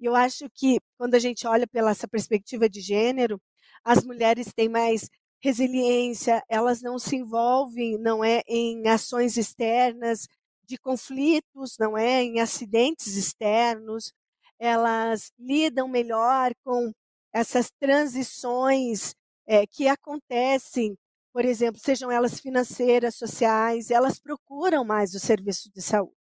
E 0.00 0.06
eu 0.06 0.14
acho 0.16 0.48
que 0.54 0.78
quando 0.98 1.14
a 1.14 1.18
gente 1.20 1.46
olha 1.46 1.66
pela 1.68 1.90
essa 1.92 2.08
perspectiva 2.08 2.68
de 2.68 2.80
gênero, 2.80 3.40
as 3.84 4.04
mulheres 4.04 4.52
têm 4.52 4.68
mais 4.68 5.08
resiliência, 5.42 6.42
elas 6.48 6.80
não 6.82 6.98
se 6.98 7.16
envolvem, 7.16 7.98
não 7.98 8.22
é, 8.22 8.42
em 8.46 8.86
ações 8.88 9.36
externas 9.36 10.28
de 10.64 10.78
conflitos, 10.78 11.76
não 11.78 11.98
é, 11.98 12.22
em 12.22 12.40
acidentes 12.40 13.16
externos, 13.16 14.12
elas 14.58 15.32
lidam 15.38 15.88
melhor 15.88 16.52
com 16.64 16.92
essas 17.32 17.70
transições 17.80 19.14
é, 19.46 19.66
que 19.66 19.88
acontecem, 19.88 20.96
por 21.32 21.44
exemplo, 21.44 21.80
sejam 21.80 22.10
elas 22.10 22.38
financeiras, 22.38 23.16
sociais, 23.16 23.90
elas 23.90 24.20
procuram 24.20 24.84
mais 24.84 25.14
o 25.14 25.18
serviço 25.18 25.70
de 25.72 25.82
saúde. 25.82 26.14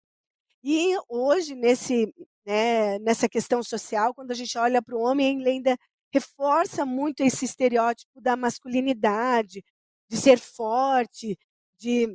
E 0.62 0.96
hoje, 1.08 1.54
nesse, 1.54 2.12
né, 2.46 2.98
nessa 3.00 3.28
questão 3.28 3.62
social, 3.62 4.14
quando 4.14 4.30
a 4.30 4.34
gente 4.34 4.56
olha 4.58 4.82
para 4.82 4.96
o 4.96 5.00
homem, 5.00 5.40
ele 5.40 5.50
ainda 5.50 5.76
reforça 6.12 6.86
muito 6.86 7.22
esse 7.22 7.44
estereótipo 7.44 8.20
da 8.20 8.36
masculinidade, 8.36 9.64
de 10.10 10.16
ser 10.16 10.38
forte, 10.38 11.38
de, 11.78 12.08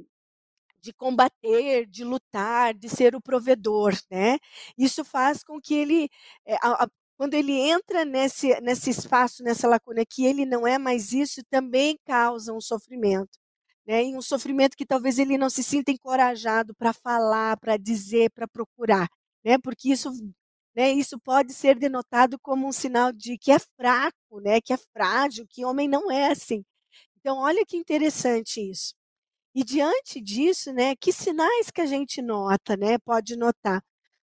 de 0.82 0.94
combater, 0.94 1.86
de 1.88 2.04
lutar, 2.04 2.74
de 2.74 2.90
ser 2.90 3.16
o 3.16 3.22
provedor, 3.22 3.94
né? 4.12 4.38
Isso 4.78 5.04
faz 5.06 5.44
com 5.44 5.60
que 5.62 5.74
ele, 5.76 6.10
é, 6.46 6.56
a, 6.56 6.84
a, 6.86 6.88
quando 7.18 7.36
ele 7.36 7.54
entra 7.54 8.04
nesse, 8.06 8.60
nesse 8.62 8.90
espaço, 8.90 9.44
nessa 9.44 9.68
lacuna, 9.68 10.04
que 10.06 10.26
ele 10.26 10.46
não 10.46 10.68
é 10.68 10.78
mais 10.78 11.14
isso, 11.14 11.42
também 11.50 11.98
causa 12.06 12.54
um 12.54 12.62
sofrimento. 12.62 13.40
né, 13.88 14.04
um 14.18 14.22
sofrimento 14.22 14.78
que 14.78 14.86
talvez 14.86 15.20
ele 15.20 15.38
não 15.38 15.50
se 15.50 15.64
sinta 15.64 15.92
encorajado 15.92 16.74
para 16.76 16.94
falar, 16.94 17.58
para 17.58 17.78
dizer, 17.78 18.32
para 18.32 18.48
procurar, 18.48 19.08
né, 19.46 19.58
porque 19.60 19.90
isso, 19.92 20.10
né, 20.76 20.92
isso 20.92 21.20
pode 21.20 21.54
ser 21.54 21.76
denotado 21.78 22.40
como 22.40 22.68
um 22.68 22.72
sinal 22.72 23.12
de 23.12 23.38
que 23.38 23.52
é 23.52 23.60
fraco, 23.60 24.40
né, 24.42 24.60
que 24.62 24.74
é 24.74 24.78
frágil, 24.78 25.46
que 25.50 25.66
homem 25.66 25.88
não 25.88 26.12
é 26.12 26.32
assim. 26.32 26.64
Então, 27.20 27.38
olha 27.40 27.66
que 27.66 27.78
interessante 27.78 28.62
isso. 28.62 28.94
E 29.56 29.64
diante 29.64 30.22
disso, 30.22 30.74
né, 30.74 30.96
que 30.96 31.12
sinais 31.14 31.72
que 31.72 31.82
a 31.82 31.86
gente 31.86 32.22
nota, 32.22 32.78
né, 32.78 32.98
pode 33.00 33.36
notar? 33.38 33.84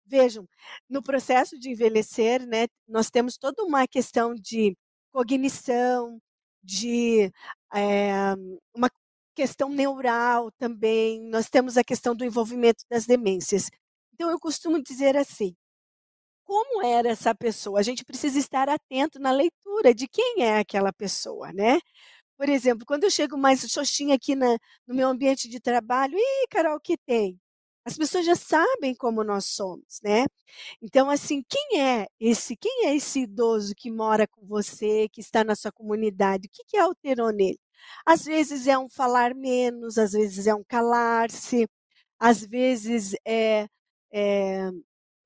Vejam, 0.06 0.48
no 0.88 1.02
processo 1.02 1.58
de 1.58 1.70
envelhecer, 1.70 2.46
né, 2.46 2.66
nós 2.88 3.10
temos 3.10 3.36
toda 3.38 3.64
uma 3.64 3.86
questão 3.88 4.34
de 4.34 4.76
cognição, 5.12 6.20
de 6.62 7.32
é, 7.74 8.34
uma 8.74 8.90
questão 9.34 9.70
neural 9.70 10.50
também, 10.58 11.22
nós 11.30 11.48
temos 11.50 11.76
a 11.76 11.84
questão 11.84 12.14
do 12.16 12.24
envolvimento 12.24 12.84
das 12.90 13.06
demências. 13.06 13.70
Então, 14.14 14.30
eu 14.30 14.38
costumo 14.40 14.82
dizer 14.82 15.16
assim: 15.16 15.54
como 16.48 16.82
era 16.82 17.10
essa 17.10 17.34
pessoa? 17.34 17.80
A 17.80 17.82
gente 17.82 18.04
precisa 18.06 18.38
estar 18.38 18.70
atento 18.70 19.18
na 19.20 19.30
leitura 19.30 19.94
de 19.94 20.08
quem 20.08 20.42
é 20.44 20.58
aquela 20.60 20.92
pessoa, 20.94 21.52
né? 21.52 21.78
Por 22.38 22.48
exemplo, 22.48 22.86
quando 22.86 23.04
eu 23.04 23.10
chego 23.10 23.36
mais 23.38 23.60
xoxinha 23.70 24.14
aqui 24.16 24.34
na, 24.36 24.58
no 24.86 24.94
meu 24.94 25.08
ambiente 25.08 25.48
de 25.48 25.60
trabalho, 25.60 26.16
ih, 26.18 26.48
Carol, 26.50 26.76
o 26.76 26.80
que 26.80 26.96
tem? 26.98 27.38
As 27.84 27.96
pessoas 27.98 28.26
já 28.26 28.36
sabem 28.36 28.94
como 28.94 29.24
nós 29.24 29.46
somos, 29.46 30.00
né? 30.02 30.26
Então, 30.82 31.10
assim, 31.10 31.42
quem 31.48 31.80
é 31.82 32.06
esse, 32.20 32.56
quem 32.56 32.86
é 32.86 32.96
esse 32.96 33.20
idoso 33.22 33.74
que 33.76 33.90
mora 33.90 34.26
com 34.26 34.46
você, 34.46 35.08
que 35.12 35.20
está 35.20 35.44
na 35.44 35.56
sua 35.56 35.72
comunidade? 35.72 36.48
O 36.48 36.50
que, 36.50 36.64
que 36.64 36.78
alterou 36.78 37.30
nele? 37.32 37.58
Às 38.06 38.24
vezes 38.24 38.66
é 38.66 38.78
um 38.78 38.88
falar 38.88 39.34
menos, 39.34 39.98
às 39.98 40.12
vezes 40.12 40.46
é 40.46 40.54
um 40.54 40.64
calar-se, 40.64 41.68
às 42.18 42.44
vezes 42.44 43.14
é, 43.26 43.68
é, 44.12 44.70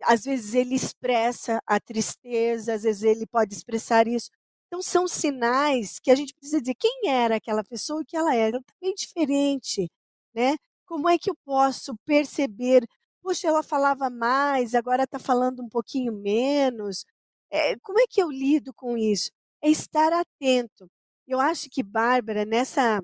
às 0.05 0.25
vezes 0.25 0.55
ele 0.55 0.75
expressa 0.75 1.61
a 1.67 1.81
tristeza, 1.81 2.75
às 2.75 2.83
vezes 2.83 3.03
ele 3.03 3.27
pode 3.27 3.55
expressar 3.55 4.07
isso. 4.09 4.31
Então, 4.67 4.81
são 4.83 5.07
sinais 5.07 5.99
que 6.01 6.11
a 6.11 6.15
gente 6.15 6.35
precisa 6.35 6.61
dizer 6.61 6.75
quem 6.77 7.09
era 7.09 7.37
aquela 7.37 7.63
pessoa 7.65 8.01
e 8.01 8.03
o 8.05 8.07
que 8.07 8.17
ela 8.17 8.35
era. 8.35 8.57
Ela 8.57 8.61
está 8.61 8.75
bem 8.81 8.95
diferente, 8.95 9.91
né? 10.35 10.57
Como 10.87 11.09
é 11.09 11.19
que 11.19 11.31
eu 11.31 11.37
posso 11.45 11.95
perceber? 12.07 12.87
Poxa, 13.23 13.49
ela 13.49 13.63
falava 13.63 14.11
mais, 14.11 14.75
agora 14.75 15.05
está 15.05 15.19
falando 15.19 15.63
um 15.63 15.69
pouquinho 15.69 16.13
menos. 16.13 17.05
É, 17.51 17.77
como 17.81 18.01
é 18.01 18.07
que 18.09 18.23
eu 18.23 18.31
lido 18.31 18.73
com 18.75 18.97
isso? 18.97 19.31
É 19.63 19.69
estar 19.71 20.13
atento. 20.13 20.89
Eu 21.27 21.41
acho 21.41 21.69
que 21.71 21.83
Bárbara, 21.83 22.45
nessa. 22.45 23.03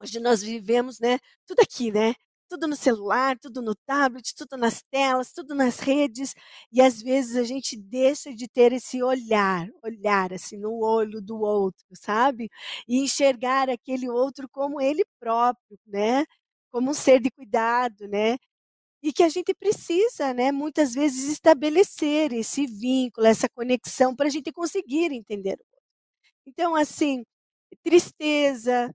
Hoje 0.00 0.20
nós 0.20 0.42
vivemos, 0.42 0.98
né? 1.00 1.18
Tudo 1.46 1.60
aqui, 1.60 1.92
né? 1.92 2.14
Tudo 2.48 2.66
no 2.68 2.76
celular, 2.76 3.38
tudo 3.38 3.62
no 3.62 3.74
tablet, 3.86 4.34
tudo 4.36 4.56
nas 4.56 4.82
telas, 4.90 5.32
tudo 5.32 5.54
nas 5.54 5.78
redes, 5.80 6.34
e 6.72 6.80
às 6.82 7.02
vezes 7.02 7.36
a 7.36 7.44
gente 7.44 7.76
deixa 7.76 8.34
de 8.34 8.48
ter 8.48 8.72
esse 8.72 9.02
olhar, 9.02 9.68
olhar 9.84 10.32
assim 10.32 10.56
no 10.58 10.80
olho 10.82 11.20
do 11.22 11.40
outro, 11.40 11.84
sabe? 11.94 12.48
E 12.88 12.98
enxergar 13.00 13.68
aquele 13.70 14.08
outro 14.08 14.48
como 14.50 14.80
ele 14.80 15.04
próprio, 15.20 15.78
né? 15.86 16.24
Como 16.70 16.90
um 16.90 16.94
ser 16.94 17.20
de 17.20 17.30
cuidado, 17.30 18.08
né? 18.08 18.36
E 19.02 19.12
que 19.12 19.22
a 19.22 19.28
gente 19.28 19.54
precisa, 19.54 20.34
né, 20.34 20.52
muitas 20.52 20.94
vezes 20.94 21.30
estabelecer 21.30 22.32
esse 22.32 22.66
vínculo, 22.66 23.26
essa 23.26 23.48
conexão 23.48 24.14
para 24.16 24.26
a 24.26 24.30
gente 24.30 24.52
conseguir 24.52 25.12
entender. 25.12 25.58
Então, 26.46 26.74
assim, 26.76 27.24
tristeza, 27.84 28.92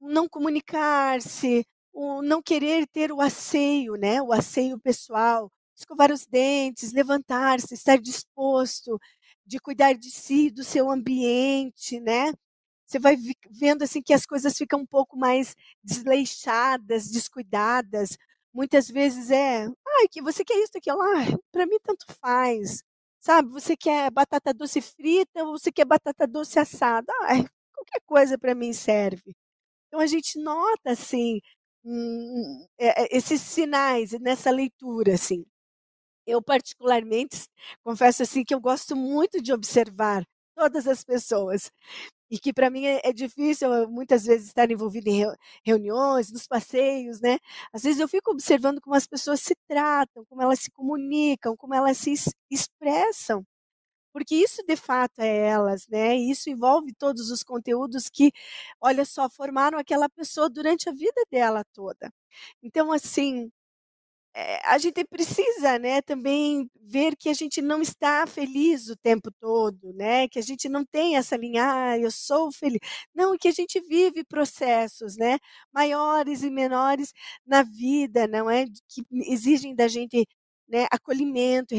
não 0.00 0.28
comunicar-se, 0.28 1.64
o 1.94 2.22
não 2.22 2.42
querer 2.42 2.86
ter 2.88 3.12
o 3.12 3.20
asseio, 3.20 3.94
né, 3.96 4.20
o 4.22 4.32
asseio 4.32 4.78
pessoal, 4.80 5.50
escovar 5.76 6.12
os 6.12 6.26
dentes, 6.26 6.92
levantar-se, 6.92 7.74
estar 7.74 7.98
disposto 7.98 9.00
de 9.46 9.58
cuidar 9.60 9.94
de 9.94 10.10
si, 10.10 10.50
do 10.50 10.64
seu 10.64 10.90
ambiente, 10.90 12.00
né? 12.00 12.32
Você 12.86 12.98
vai 12.98 13.16
vendo 13.50 13.82
assim 13.84 14.02
que 14.02 14.12
as 14.14 14.26
coisas 14.26 14.56
ficam 14.56 14.80
um 14.80 14.86
pouco 14.86 15.16
mais 15.16 15.56
desleixadas, 15.82 17.10
descuidadas. 17.10 18.16
Muitas 18.52 18.88
vezes 18.88 19.30
é, 19.30 19.64
ai, 19.66 20.08
que 20.10 20.22
você 20.22 20.44
quer 20.44 20.56
isso, 20.62 20.76
aquilo 20.78 20.98
lá, 20.98 21.24
para 21.52 21.66
mim 21.66 21.78
tanto 21.82 22.06
faz. 22.20 22.82
Sabe? 23.20 23.48
Você 23.50 23.76
quer 23.76 24.10
batata 24.10 24.52
doce 24.54 24.80
frita 24.82 25.44
ou 25.44 25.58
você 25.58 25.72
quer 25.72 25.84
batata 25.86 26.26
doce 26.26 26.58
assada? 26.58 27.12
Ai, 27.22 27.44
qualquer 27.74 28.00
coisa 28.06 28.38
para 28.38 28.54
mim 28.54 28.72
serve. 28.72 29.34
Então 29.88 30.00
a 30.00 30.06
gente 30.06 30.38
nota 30.40 30.92
assim 30.92 31.40
Hum, 31.86 32.66
é, 32.78 33.14
esses 33.14 33.42
sinais 33.42 34.12
nessa 34.18 34.50
leitura, 34.50 35.14
assim. 35.14 35.44
Eu 36.26 36.42
particularmente 36.42 37.46
confesso 37.84 38.22
assim 38.22 38.44
que 38.44 38.54
eu 38.54 38.60
gosto 38.60 38.96
muito 38.96 39.42
de 39.42 39.52
observar 39.52 40.24
todas 40.56 40.86
as 40.88 41.04
pessoas 41.04 41.70
e 42.30 42.38
que 42.38 42.52
para 42.52 42.70
mim 42.70 42.86
é, 42.86 43.00
é, 43.04 43.12
difícil 43.12 43.68
muitas 43.90 44.24
vezes 44.26 44.48
estar 44.48 44.70
envolvida 44.70 45.10
em 45.10 45.24
reuniões, 45.64 46.32
nos 46.32 46.46
passeios, 46.46 47.20
né? 47.20 47.38
Às 47.72 47.82
vezes 47.84 48.00
eu 48.00 48.08
fico 48.08 48.32
observando 48.32 48.80
como 48.80 48.96
as 48.96 49.06
pessoas 49.06 49.40
se 49.40 49.54
tratam, 49.68 50.24
como 50.26 50.42
elas 50.42 50.60
se 50.60 50.70
comunicam, 50.72 51.56
como 51.56 51.74
elas 51.74 51.98
se 51.98 52.14
expressam 52.50 53.44
porque 54.14 54.36
isso 54.36 54.62
de 54.68 54.76
fato 54.76 55.20
é 55.20 55.48
elas, 55.48 55.88
né? 55.88 56.16
E 56.18 56.30
isso 56.32 56.50
envolve 56.50 56.94
todos 56.94 57.30
os 57.32 57.44
conteúdos 57.44 58.10
que, 58.10 58.32
olha 58.80 59.04
só, 59.06 59.30
formaram 59.30 59.78
aquela 59.78 60.08
pessoa 60.10 60.50
durante 60.50 60.88
a 60.90 60.92
vida 60.94 61.22
dela 61.32 61.64
toda. 61.74 62.12
Então, 62.62 62.92
assim, 62.92 63.50
é, 64.36 64.60
a 64.68 64.78
gente 64.78 65.04
precisa, 65.04 65.78
né, 65.78 66.02
também 66.02 66.68
ver 66.80 67.16
que 67.16 67.28
a 67.28 67.34
gente 67.34 67.62
não 67.62 67.80
está 67.82 68.26
feliz 68.26 68.88
o 68.88 68.96
tempo 68.96 69.30
todo, 69.40 69.92
né, 69.94 70.26
que 70.28 70.38
a 70.40 70.42
gente 70.42 70.68
não 70.68 70.84
tem 70.84 71.16
essa 71.16 71.36
linha, 71.36 71.62
ah, 71.92 71.98
eu 71.98 72.10
sou 72.10 72.50
feliz. 72.52 72.80
Não, 73.14 73.36
que 73.38 73.46
a 73.48 73.52
gente 73.52 73.80
vive 73.80 74.24
processos, 74.24 75.16
né, 75.16 75.38
maiores 75.72 76.42
e 76.42 76.50
menores 76.50 77.12
na 77.46 77.62
vida, 77.62 78.26
não 78.26 78.50
é, 78.50 78.66
que 78.88 79.02
exigem 79.12 79.74
da 79.74 79.86
gente 79.88 80.26
né, 80.68 80.86
acolhimento, 80.90 81.74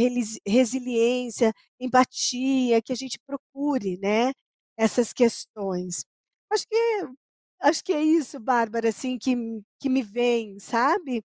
resiliência, 0.48 1.54
empatia, 1.80 2.82
que 2.82 2.93
a 2.93 2.95
gente 2.95 3.19
procure, 3.26 3.98
né, 4.00 4.32
essas 4.78 5.13
questões. 5.13 6.06
Acho 6.52 6.65
que 6.67 6.76
acho 7.62 7.84
que 7.84 7.93
é 7.93 8.02
isso, 8.04 8.39
Bárbara, 8.39 8.89
assim 8.89 9.17
que 9.17 9.36
que 9.80 9.89
me 9.89 10.02
vem, 10.04 10.60
sabe? 10.60 11.24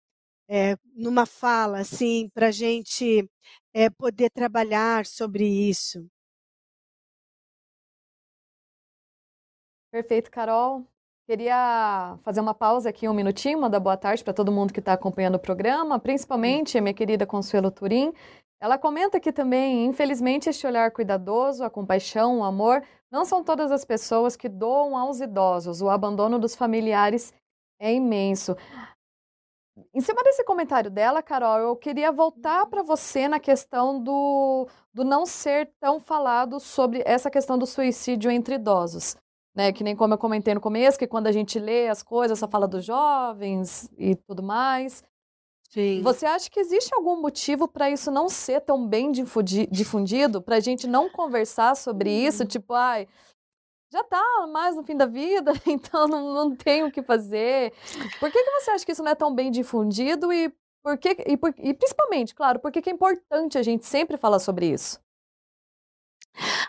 É, 0.49 0.77
numa 0.97 1.27
fala 1.27 1.81
assim 1.81 2.29
para 2.35 2.49
a 2.49 2.53
gente 2.53 3.29
é, 3.75 3.90
poder 3.90 4.31
trabalhar 4.33 5.07
sobre 5.07 5.47
isso. 5.47 6.07
Perfeito, 9.90 10.31
Carol. 10.31 10.87
Queria 11.26 12.18
fazer 12.22 12.40
uma 12.42 12.52
pausa 12.52 12.90
aqui, 12.90 13.08
um 13.08 13.14
minutinho, 13.14 13.58
mandar 13.58 13.80
boa 13.80 13.96
tarde 13.96 14.22
para 14.22 14.34
todo 14.34 14.52
mundo 14.52 14.74
que 14.74 14.80
está 14.80 14.92
acompanhando 14.92 15.37
o 15.37 15.38
programa, 15.38 15.98
principalmente 15.98 16.76
a 16.76 16.82
minha 16.82 16.92
querida 16.92 17.24
Consuelo 17.24 17.70
Turim. 17.70 18.12
Ela 18.60 18.76
comenta 18.76 19.16
aqui 19.16 19.32
também, 19.32 19.87
infelizmente, 19.87 20.50
este 20.50 20.66
olhar 20.66 20.90
cuidadoso, 20.90 21.64
a 21.64 21.70
compaixão, 21.70 22.40
o 22.40 22.44
amor, 22.44 22.82
não 23.10 23.24
são 23.24 23.42
todas 23.42 23.72
as 23.72 23.87
pessoas 23.87 24.37
que 24.37 24.50
doam 24.50 24.98
aos 24.98 25.18
idosos. 25.18 25.80
O 25.80 25.88
abandono 25.88 26.38
dos 26.38 26.54
familiares 26.54 27.32
é 27.80 27.90
imenso. 27.94 28.54
Em 29.94 30.02
cima 30.02 30.22
desse 30.22 30.44
comentário 30.44 30.90
dela, 30.90 31.22
Carol, 31.22 31.58
eu 31.58 31.74
queria 31.74 32.12
voltar 32.12 32.66
para 32.66 32.82
você 32.82 33.28
na 33.28 33.40
questão 33.40 33.98
do, 33.98 34.68
do 34.92 35.02
não 35.02 35.24
ser 35.24 35.72
tão 35.80 35.98
falado 35.98 36.60
sobre 36.60 37.02
essa 37.06 37.30
questão 37.30 37.56
do 37.56 37.64
suicídio 37.64 38.30
entre 38.30 38.56
idosos 38.56 39.16
né? 39.55 39.73
Que 39.73 39.85
nem 39.85 39.95
como 39.95 40.14
eu 40.14 40.19
comentei 40.19 40.55
no 40.55 40.61
começo, 40.61 40.99
que 40.99 41.07
quando 41.07 41.27
a 41.27 41.33
gente 41.33 41.59
lê 41.59 41.88
as 41.88 42.03
coisas, 42.03 42.38
só 42.38 42.49
fala 42.49 42.67
dos 42.67 42.85
jovens 42.85 43.90
e 43.97 44.17
tudo 44.17 44.43
mais. 44.43 45.03
Sim. 45.71 46.03
Você 46.03 46.25
acha 46.25 46.49
que 46.49 46.61
existe 46.61 46.95
algum 46.95 47.21
motivo 47.21 47.67
para 47.67 47.90
isso 47.90 48.11
não 48.11 48.29
ser 48.29 48.61
tão 48.61 48.87
bem 48.87 49.11
difundido, 49.11 50.40
para 50.40 50.57
a 50.57 50.61
gente 50.61 50.87
não 50.87 51.11
conversar 51.11 51.75
sobre 51.75 52.11
isso, 52.11 52.45
hum. 52.45 52.47
tipo, 52.47 52.75
ai, 52.75 53.09
já 53.93 54.03
tá 54.05 54.23
mais 54.53 54.77
no 54.77 54.85
fim 54.85 54.97
da 54.97 55.07
vida, 55.07 55.53
então 55.67 56.07
não, 56.07 56.33
não 56.33 56.55
tem 56.55 56.85
o 56.85 56.93
que 56.93 57.03
fazer. 57.03 57.73
Por 58.21 58.31
que, 58.31 58.43
que 58.43 58.51
você 58.61 58.71
acha 58.71 58.85
que 58.85 58.93
isso 58.93 59.03
não 59.03 59.11
é 59.11 59.14
tão 59.14 59.35
bem 59.35 59.51
difundido 59.51 60.33
e 60.33 60.53
por 60.83 60.99
que, 60.99 61.17
e, 61.27 61.37
por, 61.37 61.55
e 61.59 61.73
principalmente, 61.73 62.35
claro, 62.35 62.61
por 62.61 62.71
que, 62.71 62.83
que 62.83 62.90
é 62.90 62.93
importante 62.93 63.57
a 63.57 63.62
gente 63.62 63.87
sempre 63.87 64.17
falar 64.17 64.38
sobre 64.38 64.67
isso? 64.67 65.01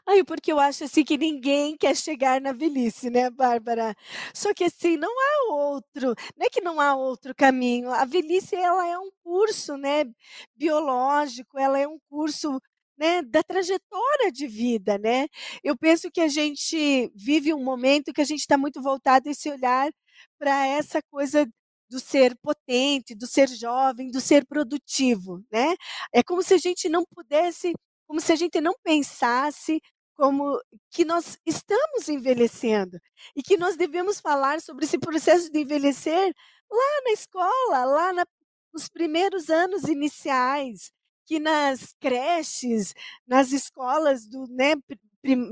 Ai, 0.07 0.23
porque 0.23 0.51
eu 0.51 0.59
acho 0.59 0.83
assim 0.83 1.03
que 1.03 1.17
ninguém 1.17 1.75
quer 1.75 1.95
chegar 1.95 2.39
na 2.39 2.51
velhice, 2.53 3.09
né, 3.09 3.29
Bárbara? 3.31 3.95
Só 4.35 4.53
que 4.53 4.63
assim, 4.65 4.97
não 4.97 5.09
há 5.09 5.53
outro, 5.53 6.13
não 6.37 6.45
é 6.45 6.49
que 6.49 6.61
não 6.61 6.79
há 6.79 6.95
outro 6.95 7.33
caminho. 7.35 7.89
A 7.91 8.05
velhice 8.05 8.55
ela 8.55 8.87
é 8.87 8.97
um 8.99 9.09
curso, 9.23 9.75
né, 9.77 10.05
biológico, 10.55 11.57
ela 11.57 11.79
é 11.79 11.87
um 11.87 11.97
curso 12.09 12.59
né, 12.97 13.21
da 13.23 13.41
trajetória 13.43 14.31
de 14.31 14.45
vida, 14.47 14.97
né. 14.99 15.27
Eu 15.63 15.75
penso 15.75 16.11
que 16.11 16.21
a 16.21 16.27
gente 16.27 17.11
vive 17.15 17.51
um 17.53 17.63
momento 17.63 18.13
que 18.13 18.21
a 18.21 18.25
gente 18.25 18.41
está 18.41 18.57
muito 18.57 18.81
voltado 18.81 19.27
esse 19.29 19.49
olhar 19.49 19.91
para 20.37 20.67
essa 20.67 21.01
coisa 21.11 21.47
do 21.89 21.99
ser 21.99 22.35
potente, 22.41 23.15
do 23.15 23.27
ser 23.27 23.47
jovem, 23.49 24.09
do 24.11 24.21
ser 24.21 24.45
produtivo, 24.45 25.43
né. 25.51 25.75
É 26.13 26.21
como 26.23 26.43
se 26.43 26.53
a 26.53 26.57
gente 26.57 26.87
não 26.89 27.03
pudesse 27.05 27.73
como 28.07 28.21
se 28.21 28.31
a 28.31 28.35
gente 28.35 28.61
não 28.61 28.75
pensasse 28.83 29.81
como 30.15 30.59
que 30.91 31.05
nós 31.05 31.37
estamos 31.45 32.09
envelhecendo 32.09 32.99
e 33.35 33.43
que 33.43 33.57
nós 33.57 33.75
devemos 33.75 34.19
falar 34.19 34.61
sobre 34.61 34.85
esse 34.85 34.97
processo 34.97 35.51
de 35.51 35.59
envelhecer 35.59 36.33
lá 36.71 37.01
na 37.05 37.11
escola, 37.11 37.85
lá 37.85 38.13
na 38.13 38.25
nos 38.73 38.89
primeiros 38.89 39.49
anos 39.49 39.83
iniciais, 39.85 40.91
que 41.25 41.39
nas 41.39 41.95
creches, 41.99 42.93
nas 43.25 43.53
escolas 43.53 44.27
do, 44.27 44.45
né, 44.49 44.75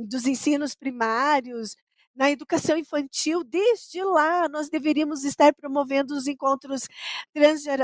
dos 0.08 0.26
ensinos 0.26 0.76
primários, 0.76 1.76
na 2.16 2.30
educação 2.30 2.78
infantil, 2.78 3.44
desde 3.44 4.04
lá 4.04 4.48
nós 4.50 4.70
deveríamos 4.70 5.24
estar 5.24 5.54
promovendo 5.54 6.14
os 6.14 6.28
encontros 6.28 6.88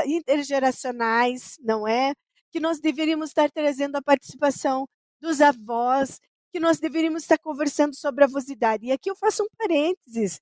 intergeracionais, 0.05 1.57
não 1.61 1.87
é? 1.87 2.13
Que 2.51 2.59
nós 2.59 2.79
deveríamos 2.79 3.29
estar 3.29 3.49
trazendo 3.49 3.95
a 3.95 4.01
participação 4.01 4.85
dos 5.21 5.41
avós, 5.41 6.19
que 6.51 6.59
nós 6.59 6.79
deveríamos 6.79 7.23
estar 7.23 7.37
conversando 7.37 7.95
sobre 7.95 8.23
a 8.23 8.27
avosidade. 8.27 8.87
E 8.87 8.91
aqui 8.91 9.09
eu 9.09 9.15
faço 9.15 9.43
um 9.43 9.47
parênteses. 9.57 10.41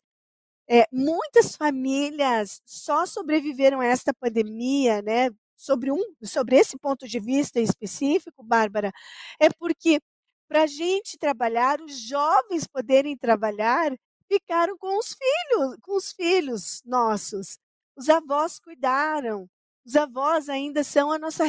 É, 0.70 0.86
muitas 0.92 1.56
famílias 1.56 2.62
só 2.66 3.06
sobreviveram 3.06 3.80
a 3.82 3.86
esta 3.86 4.14
pandemia, 4.14 5.02
né? 5.02 5.30
Sobre, 5.56 5.92
um, 5.92 6.00
sobre 6.24 6.58
esse 6.58 6.78
ponto 6.78 7.08
de 7.08 7.20
vista 7.20 7.60
específico, 7.60 8.44
Bárbara, 8.44 8.92
é 9.40 9.50
porque 9.50 10.00
para 10.48 10.64
a 10.64 10.68
gente 10.68 11.18
trabalhar, 11.18 11.82
os 11.82 12.00
jovens 12.00 12.66
poderem 12.68 13.18
trabalhar, 13.18 13.92
ficaram 14.32 14.78
com 14.78 14.98
os 14.98 15.14
filhos, 15.14 15.78
com 15.82 15.96
os 15.98 16.12
filhos 16.14 16.82
nossos. 16.86 17.60
Os 17.96 18.10
avós 18.10 18.60
cuidaram. 18.60 19.50
Os 19.86 19.96
avós 19.96 20.50
ainda 20.50 20.84
são 20.84 21.12
a 21.12 21.20
nossa. 21.20 21.44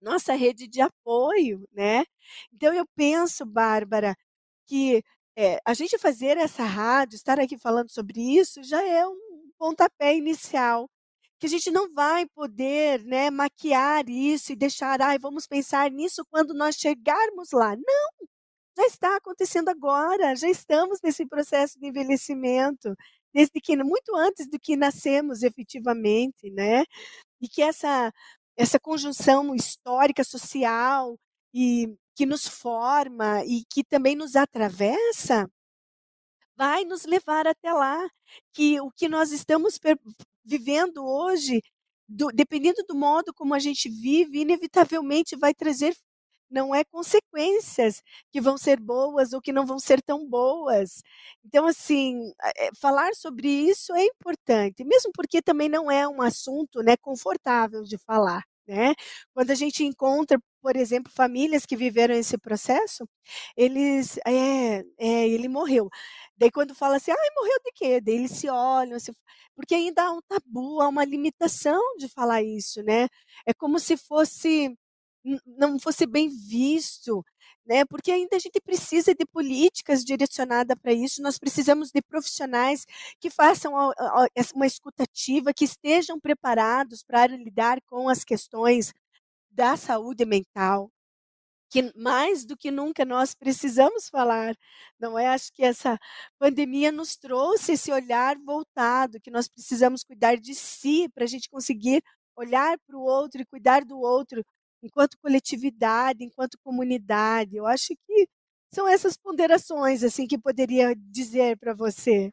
Nossa 0.00 0.34
rede 0.34 0.66
de 0.68 0.80
apoio, 0.80 1.68
né? 1.72 2.04
Então 2.52 2.72
eu 2.74 2.86
penso, 2.96 3.44
Bárbara, 3.46 4.16
que 4.66 5.02
é, 5.36 5.60
a 5.66 5.74
gente 5.74 5.98
fazer 5.98 6.36
essa 6.38 6.64
rádio, 6.64 7.16
estar 7.16 7.40
aqui 7.40 7.58
falando 7.58 7.90
sobre 7.90 8.20
isso, 8.20 8.62
já 8.62 8.82
é 8.84 9.06
um 9.06 9.16
pontapé 9.58 10.16
inicial 10.16 10.88
que 11.40 11.46
a 11.46 11.48
gente 11.48 11.70
não 11.70 11.92
vai 11.94 12.26
poder 12.26 13.02
né, 13.04 13.30
maquiar 13.30 14.08
isso 14.08 14.52
e 14.52 14.56
deixar, 14.56 15.00
ai, 15.02 15.18
vamos 15.18 15.46
pensar 15.46 15.90
nisso 15.90 16.22
quando 16.30 16.52
nós 16.54 16.76
chegarmos 16.76 17.50
lá. 17.52 17.74
Não, 17.76 18.28
já 18.76 18.86
está 18.86 19.16
acontecendo 19.16 19.70
agora, 19.70 20.36
já 20.36 20.48
estamos 20.50 20.98
nesse 21.02 21.26
processo 21.26 21.78
de 21.80 21.86
envelhecimento, 21.88 22.94
desde 23.32 23.60
que 23.60 23.76
muito 23.76 24.14
antes 24.16 24.48
do 24.48 24.58
que 24.60 24.76
nascemos 24.76 25.42
efetivamente, 25.42 26.50
né? 26.50 26.84
E 27.40 27.48
que 27.48 27.62
essa 27.62 28.12
essa 28.60 28.78
conjunção 28.78 29.54
histórica, 29.54 30.22
social 30.22 31.16
e 31.54 31.94
que 32.14 32.26
nos 32.26 32.46
forma 32.46 33.42
e 33.44 33.64
que 33.70 33.82
também 33.82 34.14
nos 34.14 34.36
atravessa, 34.36 35.48
vai 36.56 36.84
nos 36.84 37.04
levar 37.04 37.46
até 37.46 37.72
lá. 37.72 38.08
Que 38.52 38.80
o 38.80 38.90
que 38.90 39.08
nós 39.08 39.32
estamos 39.32 39.78
vivendo 40.44 41.04
hoje, 41.04 41.62
do, 42.08 42.28
dependendo 42.28 42.84
do 42.86 42.94
modo 42.94 43.32
como 43.34 43.54
a 43.54 43.58
gente 43.58 43.88
vive, 43.88 44.40
inevitavelmente 44.40 45.36
vai 45.36 45.54
trazer 45.54 45.94
não 46.50 46.74
é 46.74 46.84
consequências 46.84 48.02
que 48.32 48.40
vão 48.40 48.58
ser 48.58 48.80
boas 48.80 49.32
ou 49.32 49.40
que 49.40 49.52
não 49.52 49.64
vão 49.64 49.78
ser 49.78 50.02
tão 50.02 50.28
boas. 50.28 51.02
Então, 51.44 51.66
assim, 51.66 52.32
é, 52.56 52.70
falar 52.76 53.14
sobre 53.14 53.48
isso 53.48 53.94
é 53.94 54.04
importante, 54.04 54.84
mesmo 54.84 55.12
porque 55.14 55.40
também 55.40 55.68
não 55.68 55.90
é 55.90 56.08
um 56.08 56.20
assunto 56.20 56.82
né, 56.82 56.96
confortável 56.96 57.82
de 57.84 57.96
falar. 57.98 58.42
Né? 58.70 58.94
Quando 59.34 59.50
a 59.50 59.54
gente 59.56 59.82
encontra, 59.84 60.38
por 60.62 60.76
exemplo, 60.76 61.10
famílias 61.12 61.66
que 61.66 61.76
viveram 61.76 62.14
esse 62.14 62.38
processo, 62.38 63.04
eles, 63.56 64.16
é, 64.26 64.78
é, 64.98 65.28
ele 65.28 65.48
morreu. 65.48 65.88
Daí 66.36 66.50
quando 66.52 66.72
fala 66.74 66.96
assim, 66.96 67.10
ai, 67.10 67.28
morreu 67.36 67.58
de 67.64 67.72
quê? 67.74 68.00
Daí 68.00 68.14
eles 68.14 68.30
se 68.32 68.48
olham, 68.48 68.96
assim, 68.96 69.12
porque 69.56 69.74
ainda 69.74 70.04
há 70.04 70.12
um 70.12 70.20
tabu, 70.28 70.80
há 70.80 70.88
uma 70.88 71.04
limitação 71.04 71.80
de 71.98 72.08
falar 72.08 72.42
isso, 72.42 72.80
né? 72.84 73.08
É 73.46 73.52
como 73.52 73.80
se 73.80 73.96
fosse 73.96 74.72
não 75.46 75.78
fosse 75.78 76.06
bem 76.06 76.28
visto, 76.28 77.24
né? 77.66 77.84
Porque 77.84 78.10
ainda 78.10 78.36
a 78.36 78.38
gente 78.38 78.60
precisa 78.60 79.14
de 79.14 79.24
políticas 79.26 80.04
direcionadas 80.04 80.76
para 80.80 80.92
isso. 80.92 81.22
Nós 81.22 81.38
precisamos 81.38 81.90
de 81.90 82.02
profissionais 82.02 82.86
que 83.20 83.30
façam 83.30 83.72
uma 84.54 84.66
escutativa, 84.66 85.52
que 85.54 85.64
estejam 85.64 86.18
preparados 86.18 87.02
para 87.02 87.26
lidar 87.36 87.80
com 87.82 88.08
as 88.08 88.24
questões 88.24 88.92
da 89.50 89.76
saúde 89.76 90.24
mental, 90.24 90.90
que 91.70 91.92
mais 91.96 92.44
do 92.44 92.56
que 92.56 92.70
nunca 92.70 93.04
nós 93.04 93.34
precisamos 93.34 94.08
falar, 94.08 94.56
não 94.98 95.18
é? 95.18 95.28
Acho 95.28 95.52
que 95.52 95.62
essa 95.64 95.98
pandemia 96.38 96.90
nos 96.90 97.16
trouxe 97.16 97.72
esse 97.72 97.92
olhar 97.92 98.36
voltado, 98.38 99.20
que 99.20 99.30
nós 99.30 99.48
precisamos 99.48 100.02
cuidar 100.02 100.36
de 100.36 100.54
si 100.54 101.08
para 101.14 101.24
a 101.24 101.28
gente 101.28 101.48
conseguir 101.50 102.02
olhar 102.36 102.78
para 102.86 102.96
o 102.96 103.02
outro 103.02 103.42
e 103.42 103.46
cuidar 103.46 103.84
do 103.84 103.98
outro 104.00 104.44
enquanto 104.82 105.18
coletividade, 105.18 106.24
enquanto 106.24 106.58
comunidade. 106.62 107.56
Eu 107.56 107.66
acho 107.66 107.88
que 108.06 108.28
são 108.72 108.86
essas 108.88 109.16
ponderações 109.16 110.02
assim 110.02 110.26
que 110.26 110.38
poderia 110.38 110.94
dizer 110.96 111.58
para 111.58 111.74
você. 111.74 112.30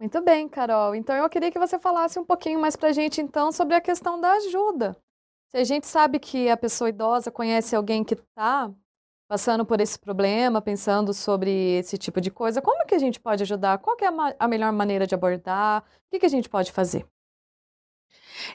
Muito 0.00 0.22
bem, 0.22 0.48
Carol. 0.48 0.94
Então 0.94 1.14
eu 1.14 1.28
queria 1.28 1.50
que 1.50 1.58
você 1.58 1.78
falasse 1.78 2.18
um 2.18 2.24
pouquinho 2.24 2.58
mais 2.58 2.74
para 2.74 2.88
a 2.88 2.92
gente 2.92 3.20
então 3.20 3.52
sobre 3.52 3.74
a 3.74 3.80
questão 3.80 4.18
da 4.20 4.32
ajuda. 4.32 4.96
Se 5.50 5.58
a 5.58 5.64
gente 5.64 5.86
sabe 5.86 6.18
que 6.18 6.48
a 6.48 6.56
pessoa 6.56 6.88
idosa 6.88 7.30
conhece 7.30 7.76
alguém 7.76 8.02
que 8.02 8.14
está 8.14 8.72
passando 9.28 9.64
por 9.66 9.80
esse 9.80 9.98
problema, 9.98 10.62
pensando 10.62 11.12
sobre 11.12 11.78
esse 11.78 11.98
tipo 11.98 12.20
de 12.20 12.30
coisa, 12.30 12.62
como 12.62 12.86
que 12.86 12.94
a 12.94 12.98
gente 12.98 13.20
pode 13.20 13.42
ajudar? 13.42 13.78
Qual 13.78 13.96
é 14.00 14.06
a, 14.06 14.36
a 14.38 14.48
melhor 14.48 14.72
maneira 14.72 15.06
de 15.06 15.14
abordar? 15.14 15.82
O 15.82 16.10
que, 16.10 16.20
que 16.20 16.26
a 16.26 16.30
gente 16.30 16.48
pode 16.48 16.72
fazer? 16.72 17.06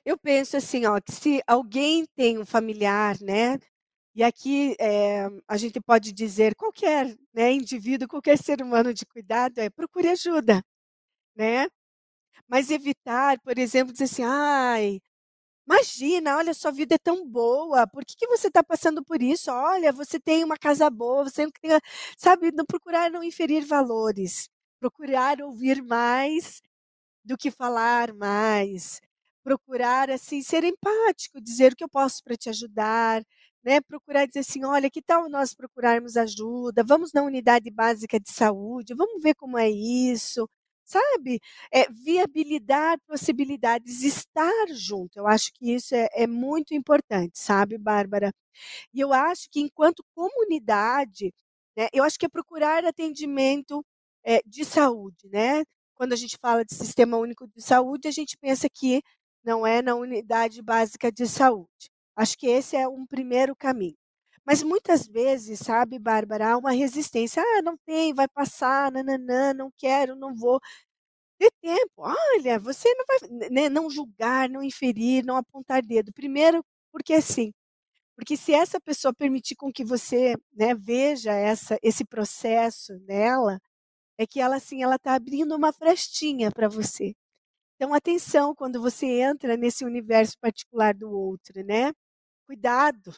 Eu 0.06 0.18
penso 0.18 0.58
assim, 0.58 0.86
ó, 0.86 1.00
que 1.02 1.12
se 1.12 1.42
alguém 1.48 2.06
tem 2.16 2.38
um 2.40 2.46
familiar, 2.46 3.18
né? 3.22 3.60
E 4.16 4.24
aqui 4.24 4.76
é, 4.80 5.28
a 5.48 5.58
gente 5.58 5.80
pode 5.82 6.12
dizer 6.14 6.56
qualquer 6.56 7.18
né, 7.34 7.52
indivíduo, 7.54 8.08
qualquer 8.08 8.38
ser 8.38 8.62
humano 8.62 8.94
de 8.94 9.06
cuidado 9.06 9.60
é 9.60 9.70
procure 9.70 10.10
ajuda, 10.10 10.64
né? 11.36 11.68
Mas 12.48 12.72
evitar, 12.72 13.40
por 13.42 13.58
exemplo, 13.60 13.94
dizer 13.94 14.06
assim, 14.06 14.24
ai, 14.24 15.02
Imagina, 15.68 16.38
olha, 16.38 16.54
sua 16.54 16.72
vida 16.72 16.96
é 16.96 16.98
tão 17.00 17.28
boa, 17.28 17.88
por 17.88 18.06
que, 18.06 18.16
que 18.16 18.28
você 18.28 18.48
está 18.50 18.64
passando 18.64 19.04
por 19.04 19.22
isso? 19.22 19.52
Olha, 19.52 19.92
você 19.92 20.20
tem 20.20 20.44
uma 20.44 20.58
casa 20.58 20.90
boa, 20.92 21.24
você 21.24 21.48
tem, 21.62 21.72
sabe, 22.18 22.52
não 22.52 22.66
procurar 22.66 23.10
não 23.12 23.24
inferir 23.24 23.66
valores, 23.66 24.48
procurar 24.80 25.42
ouvir 25.42 25.82
mais 25.84 26.62
do 27.24 27.38
que 27.38 27.52
falar 27.52 28.14
mais, 28.14 29.02
procurar 29.46 30.10
assim 30.10 30.42
ser 30.42 30.64
empático, 30.64 31.40
dizer 31.42 31.74
o 31.74 31.76
que 31.76 31.84
eu 31.84 31.90
posso 31.90 32.24
para 32.24 32.36
te 32.36 32.50
ajudar, 32.50 33.24
né? 33.64 33.80
Procurar 33.82 34.26
dizer 34.26 34.40
assim, 34.42 34.66
olha, 34.66 34.90
que 34.90 35.02
tal 35.04 35.30
nós 35.30 35.54
procurarmos 35.54 36.18
ajuda? 36.18 36.84
Vamos 36.84 37.14
na 37.14 37.24
unidade 37.24 37.70
básica 37.72 38.20
de 38.20 38.32
saúde, 38.32 38.96
vamos 38.96 39.22
ver 39.24 39.36
como 39.36 39.58
é 39.58 39.70
isso 39.70 40.48
sabe? 40.86 41.40
É, 41.72 41.90
viabilizar 41.92 43.00
possibilidades, 43.08 44.04
estar 44.04 44.68
junto. 44.70 45.18
Eu 45.18 45.28
acho 45.28 45.52
que 45.54 45.74
isso 45.74 45.96
é, 45.96 46.08
é 46.14 46.28
muito 46.28 46.74
importante, 46.76 47.40
sabe, 47.40 47.78
Bárbara? 47.78 48.32
E 48.94 49.00
eu 49.02 49.14
acho 49.14 49.50
que 49.52 49.60
enquanto 49.62 50.04
comunidade, 50.16 51.34
né, 51.78 51.88
eu 51.94 52.04
acho 52.04 52.20
que 52.20 52.26
é 52.26 52.30
procurar 52.30 52.86
atendimento 52.86 53.86
é, 54.24 54.42
de 54.46 54.66
saúde, 54.66 55.30
né? 55.32 55.64
Quando 55.96 56.14
a 56.14 56.16
gente 56.18 56.38
fala 56.42 56.66
de 56.66 56.76
sistema 56.76 57.18
único 57.18 57.48
de 57.48 57.62
saúde, 57.64 58.08
a 58.08 58.12
gente 58.12 58.38
pensa 58.38 58.68
que 58.70 59.02
não 59.46 59.66
é 59.66 59.82
na 59.82 59.96
unidade 59.96 60.62
básica 60.62 61.12
de 61.12 61.28
saúde. 61.28 61.90
Acho 62.16 62.38
que 62.38 62.48
esse 62.48 62.76
é 62.76 62.88
um 62.88 63.06
primeiro 63.06 63.56
caminho. 63.56 63.98
Mas 64.46 64.64
muitas 64.64 65.08
vezes, 65.08 65.60
sabe, 65.60 66.00
Bárbara, 66.00 66.52
há 66.54 66.58
uma 66.58 66.72
resistência. 66.72 67.42
Ah, 67.44 67.62
não 67.64 67.78
tem, 67.86 68.14
vai 68.14 68.28
passar, 68.28 68.92
nananã, 68.92 69.54
não 69.54 69.72
quero, 69.78 70.16
não 70.16 70.36
vou. 70.36 70.60
Dê 71.40 71.50
tempo. 71.62 71.94
Olha, 71.98 72.60
você 72.60 72.94
não 72.96 73.06
vai 73.08 73.50
né, 73.52 73.70
não 73.70 73.90
julgar, 73.90 74.50
não 74.50 74.64
inferir, 74.64 75.26
não 75.26 75.38
apontar 75.38 75.82
dedo. 75.84 76.14
Primeiro, 76.14 76.64
porque 76.92 77.14
assim, 77.14 77.54
porque 78.16 78.38
se 78.38 78.54
essa 78.54 78.80
pessoa 78.80 79.14
permitir 79.14 79.56
com 79.56 79.72
que 79.72 79.84
você 79.86 80.36
né, 80.54 80.74
veja 80.76 81.34
essa, 81.34 81.78
esse 81.84 82.06
processo 82.06 82.94
nela, 83.08 83.60
é 84.18 84.28
que 84.28 84.40
ela 84.42 84.58
assim, 84.58 84.84
ela 84.84 84.96
está 84.98 85.16
abrindo 85.16 85.56
uma 85.56 85.74
frestinha 85.74 86.52
para 86.52 86.70
você. 86.70 87.16
Então, 87.76 87.94
atenção 87.94 88.56
quando 88.56 88.82
você 88.82 89.06
entra 89.06 89.58
nesse 89.58 89.84
universo 89.86 90.38
particular 90.40 90.94
do 90.94 91.10
outro, 91.12 91.64
né? 91.64 91.92
cuidado. 92.48 93.14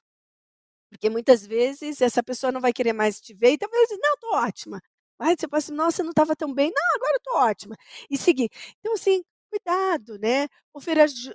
Porque 0.91 1.09
muitas 1.09 1.45
vezes 1.45 2.01
essa 2.01 2.23
pessoa 2.23 2.51
não 2.51 2.61
vai 2.61 2.73
querer 2.73 2.93
mais 2.93 3.19
te 3.19 3.33
ver, 3.33 3.51
então 3.51 3.69
vai 3.69 3.83
dizer, 3.83 3.97
não, 4.01 4.13
estou 4.13 4.33
ótima. 4.35 4.81
Aí 5.19 5.35
você 5.37 5.47
assim, 5.51 5.73
nossa, 5.73 6.03
não 6.03 6.11
estava 6.11 6.35
tão 6.35 6.53
bem. 6.53 6.71
Não, 6.75 6.95
agora 6.95 7.17
estou 7.17 7.35
ótima. 7.37 7.75
E 8.09 8.17
seguir. 8.17 8.49
Então, 8.79 8.93
assim, 8.93 9.23
cuidado, 9.51 10.17
né? 10.19 10.47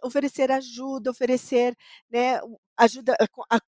oferecer 0.03 0.51
ajuda, 0.53 1.11
oferecer 1.11 1.77
né, 2.11 2.41
ajuda, 2.79 3.17
a, 3.51 3.57
a, 3.57 3.61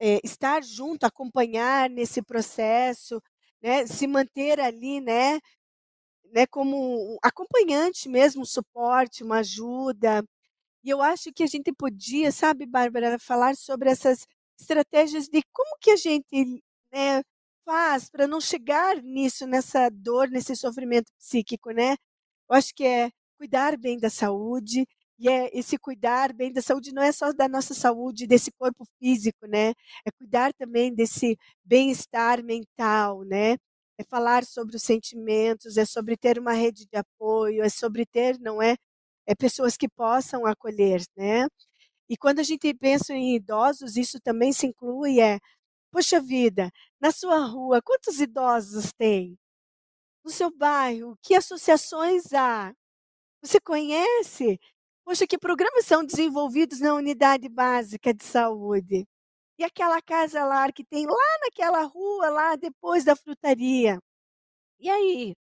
é, 0.00 0.20
estar 0.24 0.62
junto, 0.64 1.04
acompanhar 1.06 1.90
nesse 1.90 2.22
processo, 2.22 3.22
né? 3.62 3.86
Se 3.86 4.06
manter 4.06 4.60
ali, 4.60 5.00
né? 5.00 5.40
Né, 6.36 6.46
como 6.46 7.18
acompanhante 7.22 8.10
mesmo, 8.10 8.42
um 8.42 8.44
suporte, 8.44 9.24
uma 9.24 9.38
ajuda. 9.38 10.22
E 10.84 10.90
eu 10.90 11.02
acho 11.02 11.32
que 11.34 11.42
a 11.44 11.46
gente 11.46 11.72
podia, 11.72 12.32
sabe, 12.32 12.66
Bárbara, 12.66 13.18
falar 13.18 13.56
sobre 13.56 13.90
essas 13.90 14.26
estratégias 14.60 15.28
de 15.28 15.42
como 15.52 15.78
que 15.80 15.90
a 15.92 15.96
gente 15.96 16.62
né, 16.92 17.22
faz 17.64 18.10
para 18.10 18.26
não 18.28 18.40
chegar 18.40 19.02
nisso, 19.02 19.46
nessa 19.46 19.90
dor, 19.90 20.28
nesse 20.30 20.56
sofrimento 20.56 21.12
psíquico, 21.18 21.70
né? 21.72 21.92
Eu 22.50 22.56
acho 22.56 22.74
que 22.74 22.84
é 22.84 23.10
cuidar 23.38 23.76
bem 23.78 23.98
da 23.98 24.10
saúde, 24.10 24.86
e 25.18 25.28
é 25.30 25.50
esse 25.58 25.78
cuidar 25.78 26.32
bem 26.34 26.52
da 26.52 26.62
saúde 26.62 26.92
não 26.92 27.02
é 27.02 27.12
só 27.12 27.32
da 27.32 27.48
nossa 27.48 27.74
saúde, 27.74 28.26
desse 28.26 28.52
corpo 28.52 28.84
físico, 29.00 29.46
né? 29.48 29.70
É 30.06 30.10
cuidar 30.18 30.52
também 30.54 30.94
desse 30.94 31.38
bem-estar 31.64 32.44
mental, 32.44 33.22
né? 33.24 33.56
É 33.98 34.04
falar 34.04 34.44
sobre 34.44 34.76
os 34.76 34.82
sentimentos, 34.82 35.76
é 35.78 35.84
sobre 35.86 36.16
ter 36.16 36.38
uma 36.38 36.52
rede 36.52 36.86
de 36.86 36.96
apoio, 36.98 37.62
é 37.62 37.68
sobre 37.70 38.04
ter, 38.06 38.38
não 38.40 38.60
é? 38.62 38.76
É 39.26 39.34
pessoas 39.34 39.76
que 39.76 39.88
possam 39.88 40.46
acolher, 40.46 41.02
né? 41.16 41.46
E 42.08 42.16
quando 42.16 42.40
a 42.40 42.42
gente 42.44 42.72
pensa 42.74 43.14
em 43.14 43.36
idosos, 43.36 43.96
isso 43.96 44.20
também 44.20 44.52
se 44.52 44.66
inclui 44.66 45.20
é, 45.20 45.38
poxa 45.92 46.20
vida, 46.20 46.70
na 47.00 47.12
sua 47.12 47.38
rua, 47.46 47.82
quantos 47.82 48.20
idosos 48.20 48.92
tem? 48.98 49.38
No 50.24 50.30
seu 50.30 50.50
bairro, 50.56 51.16
que 51.22 51.34
associações 51.34 52.32
há? 52.34 52.74
Você 53.42 53.60
conhece? 53.60 54.58
Poxa, 55.04 55.26
que 55.26 55.38
programas 55.38 55.86
são 55.86 56.04
desenvolvidos 56.04 56.80
na 56.80 56.94
unidade 56.94 57.48
básica 57.48 58.12
de 58.14 58.24
saúde? 58.24 59.06
E 59.58 59.64
aquela 59.64 60.00
casa 60.02 60.44
lá 60.44 60.70
que 60.72 60.84
tem 60.84 61.06
lá 61.06 61.38
naquela 61.44 61.82
rua, 61.84 62.28
lá 62.30 62.56
depois 62.56 63.04
da 63.04 63.16
frutaria? 63.16 63.98
E 64.80 64.90
aí? 64.90 65.34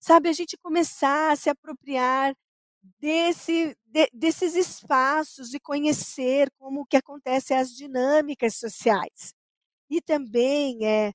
Sabe, 0.00 0.28
a 0.28 0.32
gente 0.32 0.56
começar 0.58 1.32
a 1.32 1.36
se 1.36 1.50
apropriar 1.50 2.34
desse, 3.00 3.76
de, 3.86 4.08
desses 4.12 4.54
espaços 4.56 5.54
e 5.54 5.60
conhecer 5.60 6.50
como 6.58 6.86
que 6.86 6.96
acontecem 6.96 7.56
as 7.56 7.70
dinâmicas 7.72 8.56
sociais. 8.56 9.32
E 9.90 10.00
também 10.02 10.86
é, 10.86 11.12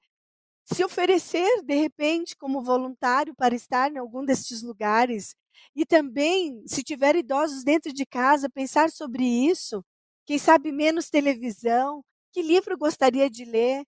se 0.66 0.84
oferecer, 0.86 1.64
de 1.64 1.76
repente, 1.76 2.36
como 2.38 2.64
voluntário 2.64 3.36
para 3.36 3.56
estar 3.56 3.92
em 3.92 3.98
algum 3.98 4.26
destes 4.26 4.64
lugares. 4.64 5.36
E 5.76 5.86
também, 5.86 6.64
se 6.68 6.84
tiver 6.84 7.16
idosos 7.16 7.64
dentro 7.64 7.94
de 7.94 8.06
casa, 8.06 8.50
pensar 8.50 8.92
sobre 8.92 9.24
isso. 9.26 9.84
Quem 10.26 10.38
sabe 10.38 10.72
menos 10.72 11.10
televisão, 11.10 12.04
que 12.38 12.44
livro 12.44 12.78
gostaria 12.78 13.28
de 13.32 13.46
ler, 13.46 13.84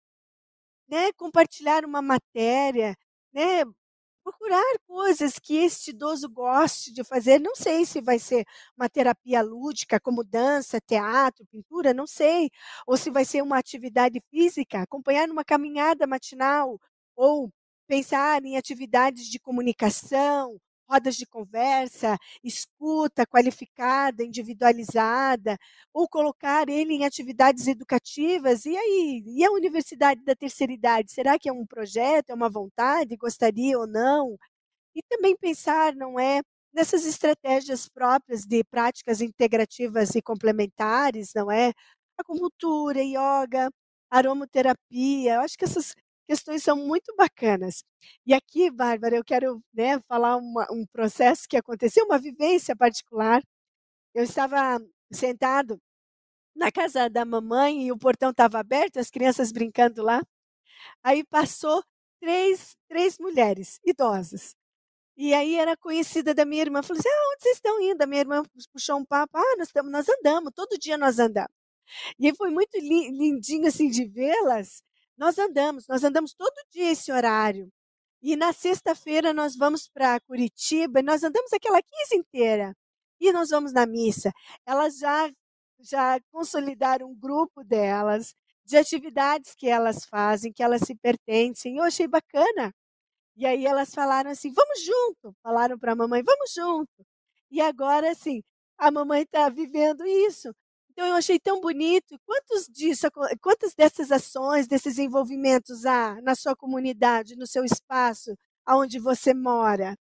né? 0.88 1.14
compartilhar 1.14 1.86
uma 1.86 2.02
matéria, 2.02 2.96
né? 3.32 3.64
procurar 4.24 4.64
coisas 4.88 5.38
que 5.38 5.56
este 5.58 5.92
idoso 5.92 6.28
goste 6.28 6.92
de 6.92 7.04
fazer. 7.04 7.40
Não 7.40 7.56
sei 7.56 7.86
se 7.86 8.02
vai 8.02 8.18
ser 8.18 8.44
uma 8.76 8.90
terapia 8.90 9.44
lúdica, 9.44 10.00
como 10.00 10.24
dança, 10.24 10.82
teatro, 10.82 11.46
pintura, 11.52 11.94
não 11.94 12.08
sei. 12.08 12.50
Ou 12.88 12.98
se 12.98 13.12
vai 13.12 13.24
ser 13.24 13.44
uma 13.44 13.60
atividade 13.60 14.20
física, 14.32 14.82
acompanhar 14.82 15.28
numa 15.28 15.46
caminhada 15.46 16.08
matinal, 16.08 16.80
ou 17.16 17.52
pensar 17.88 18.44
em 18.44 18.58
atividades 18.58 19.28
de 19.28 19.40
comunicação, 19.40 20.60
rodas 20.90 21.16
de 21.16 21.26
conversa, 21.26 22.18
escuta 22.44 23.26
qualificada, 23.26 24.24
individualizada, 24.24 25.58
ou 25.94 26.08
colocar 26.10 26.68
ele 26.70 26.94
em 26.96 27.06
atividades 27.06 27.68
educativas. 27.68 28.66
E 28.66 28.76
aí, 28.78 29.24
e 29.28 29.46
a 29.46 29.52
Universidade 29.52 30.24
da 30.24 30.36
Terceira 30.36 30.74
Idade? 30.74 31.12
Será 31.12 31.38
que 31.40 31.48
é 31.50 31.54
um 31.54 31.66
projeto, 31.66 32.30
é 32.32 32.34
uma 32.34 32.50
vontade, 32.50 33.16
gostaria 33.18 33.78
ou 33.78 33.88
não? 33.88 34.38
E 34.96 35.02
também 35.04 35.36
pensar, 35.38 35.96
não 35.96 36.20
é, 36.20 36.42
nessas 36.74 37.06
estratégias 37.06 37.88
próprias 37.90 38.46
de 38.46 38.64
práticas 38.66 39.22
integrativas 39.22 40.16
e 40.16 40.22
complementares, 40.22 41.32
não 41.36 41.52
é? 41.52 41.74
Acupuntura, 42.18 43.02
yoga, 43.04 43.70
aromaterapia. 44.10 45.36
Eu 45.36 45.42
acho 45.42 45.58
que 45.58 45.66
essas 45.66 45.94
questões 46.30 46.62
são 46.64 46.78
muito 46.78 47.12
bacanas. 47.16 47.84
E 48.24 48.36
aqui, 48.36 48.70
Bárbara, 48.70 49.16
eu 49.16 49.24
quero 49.24 49.64
né, 49.74 50.00
falar 50.08 50.38
uma, 50.38 50.68
um 50.72 50.86
processo 50.86 51.48
que 51.50 51.58
aconteceu, 51.58 52.06
uma 52.06 52.20
vivência 52.20 52.76
particular. 52.76 53.42
Eu 54.14 54.24
estava 54.26 54.80
sentado 55.12 55.82
na 56.56 56.72
casa 56.72 57.10
da 57.10 57.26
mamãe 57.26 57.88
e 57.88 57.92
o 57.92 57.98
portão 57.98 58.30
estava 58.30 58.60
aberto, 58.60 58.98
as 59.00 59.10
crianças 59.10 59.52
brincando 59.52 60.04
lá. 60.04 60.22
Aí 61.04 61.24
passou 61.26 61.84
três, 62.22 62.76
três 62.88 63.18
mulheres 63.20 63.80
idosas. 63.84 64.56
E 65.18 65.34
aí 65.34 65.56
era 65.56 65.76
conhecida 65.78 66.34
da 66.34 66.46
minha 66.46 66.62
irmã. 66.62 66.84
Falou 66.84 67.00
assim: 67.00 67.10
ah, 67.10 67.34
onde 67.34 67.44
vocês 67.44 67.56
estão 67.58 67.82
indo? 67.82 68.02
A 68.04 68.08
minha 68.08 68.22
irmã 68.22 68.44
puxou 68.72 68.98
um 69.00 69.06
papo. 69.06 69.38
Ah, 69.38 69.56
nós, 69.58 69.68
estamos, 69.70 69.92
nós 69.92 70.08
andamos, 70.08 70.52
todo 70.56 70.78
dia 70.80 70.98
nós 70.98 71.20
andamos. 71.20 71.52
E 72.20 72.34
foi 72.36 72.52
muito 72.52 72.78
lindinho 72.80 73.68
assim 73.68 73.90
de 73.90 74.06
vê-las, 74.06 74.84
nós 75.20 75.38
andamos, 75.38 75.86
nós 75.88 76.04
andamos 76.04 76.34
todo 76.34 76.54
dia 76.72 76.92
esse 76.92 77.12
horário. 77.12 77.70
E 78.22 78.36
na 78.36 78.54
sexta-feira 78.54 79.34
nós 79.34 79.56
vamos 79.56 79.88
para 79.88 80.20
Curitiba, 80.22 81.00
e 81.02 81.04
nós 81.04 81.24
andamos 81.24 81.54
aquela 81.54 81.82
15 81.82 82.16
inteira. 82.18 82.76
E 83.20 83.32
nós 83.32 83.50
vamos 83.50 83.74
na 83.74 83.86
missa. 83.86 84.32
Elas 84.66 84.98
já 84.98 85.30
já 85.82 86.20
consolidaram 86.32 87.10
um 87.10 87.16
grupo 87.16 87.64
delas, 87.64 88.36
de 88.66 88.78
atividades 88.78 89.56
que 89.56 89.68
elas 89.68 90.06
fazem, 90.06 90.52
que 90.54 90.64
elas 90.64 90.82
se 90.82 90.96
pertencem. 90.96 91.78
Eu 91.78 91.84
achei 91.84 92.08
bacana. 92.08 92.74
E 93.38 93.46
aí 93.46 93.66
elas 93.66 93.94
falaram 93.94 94.32
assim: 94.32 94.52
vamos 94.54 94.84
junto. 94.84 95.36
Falaram 95.44 95.78
para 95.80 95.94
a 95.94 95.96
mamãe: 95.96 96.24
vamos 96.24 96.52
junto. 96.54 97.06
E 97.52 97.62
agora, 97.62 98.12
assim, 98.12 98.44
a 98.78 98.92
mamãe 98.92 99.24
está 99.24 99.50
vivendo 99.50 100.06
isso. 100.06 100.54
Então 101.00 101.08
eu 101.08 101.16
achei 101.16 101.40
tão 101.40 101.62
bonito. 101.62 102.20
Quantos 102.26 102.66
disso, 102.68 103.08
quantas 103.42 103.74
dessas 103.74 104.12
ações, 104.12 104.68
desses 104.68 104.98
envolvimentos 105.00 105.86
há 105.86 106.20
na 106.22 106.36
sua 106.36 106.58
comunidade, 106.58 107.38
no 107.38 107.48
seu 107.48 107.64
espaço, 107.64 108.36
aonde 108.66 109.00
você 109.00 109.34
mora? 109.34 109.96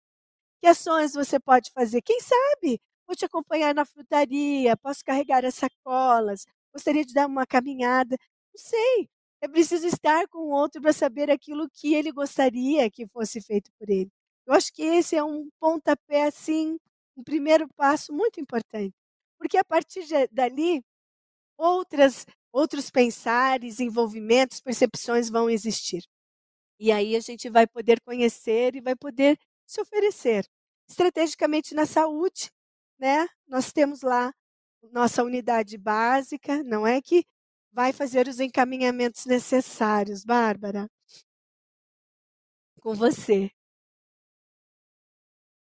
Que 0.62 0.68
ações 0.68 1.14
você 1.14 1.38
pode 1.40 1.72
fazer? 1.74 2.02
Quem 2.02 2.20
sabe? 2.22 2.80
Vou 3.08 3.16
te 3.16 3.26
acompanhar 3.26 3.76
na 3.76 3.86
frutaria, 3.86 4.78
posso 4.78 5.04
carregar 5.06 5.44
as 5.46 5.56
sacolas, 5.56 6.46
gostaria 6.74 7.04
de 7.06 7.14
dar 7.14 7.28
uma 7.28 7.46
caminhada. 7.46 8.16
Não 8.54 8.62
sei. 8.62 9.10
É 9.42 9.50
preciso 9.50 9.88
estar 9.88 10.28
com 10.30 10.40
o 10.40 10.52
outro 10.52 10.82
para 10.82 10.94
saber 10.94 11.30
aquilo 11.30 11.70
que 11.74 11.94
ele 11.94 12.12
gostaria 12.14 12.90
que 12.90 13.06
fosse 13.08 13.42
feito 13.42 13.70
por 13.78 13.90
ele. 13.90 14.10
Eu 14.48 14.54
acho 14.54 14.72
que 14.74 14.84
esse 14.84 15.18
é 15.18 15.24
um 15.24 15.50
pontapé, 15.60 16.24
assim, 16.24 16.78
um 17.18 17.24
primeiro 17.24 17.68
passo 17.76 18.14
muito 18.14 18.40
importante. 18.40 18.96
Porque 19.38 19.58
a 19.58 19.64
partir 19.64 20.06
de, 20.06 20.28
dali, 20.30 20.84
outras, 21.58 22.26
outros 22.52 22.90
pensares, 22.92 23.80
envolvimentos, 23.80 24.62
percepções 24.62 25.30
vão 25.30 25.50
existir. 25.50 26.04
E 26.80 26.92
aí 26.92 27.16
a 27.16 27.20
gente 27.20 27.50
vai 27.50 27.68
poder 27.68 28.02
conhecer 28.02 28.76
e 28.76 28.82
vai 28.82 28.96
poder 28.96 29.38
se 29.66 29.82
oferecer. 29.82 30.46
Estrategicamente 30.88 31.74
na 31.74 31.86
saúde, 31.86 32.52
né? 33.00 33.28
Nós 33.48 33.72
temos 33.72 34.02
lá 34.02 34.34
nossa 34.92 35.24
unidade 35.24 35.78
básica, 35.78 36.64
não 36.64 36.86
é 36.86 37.02
que 37.02 37.26
vai 37.72 37.92
fazer 37.92 38.28
os 38.28 38.40
encaminhamentos 38.40 39.26
necessários, 39.26 40.24
Bárbara. 40.24 40.88
Com 42.82 42.94
você. 42.96 43.52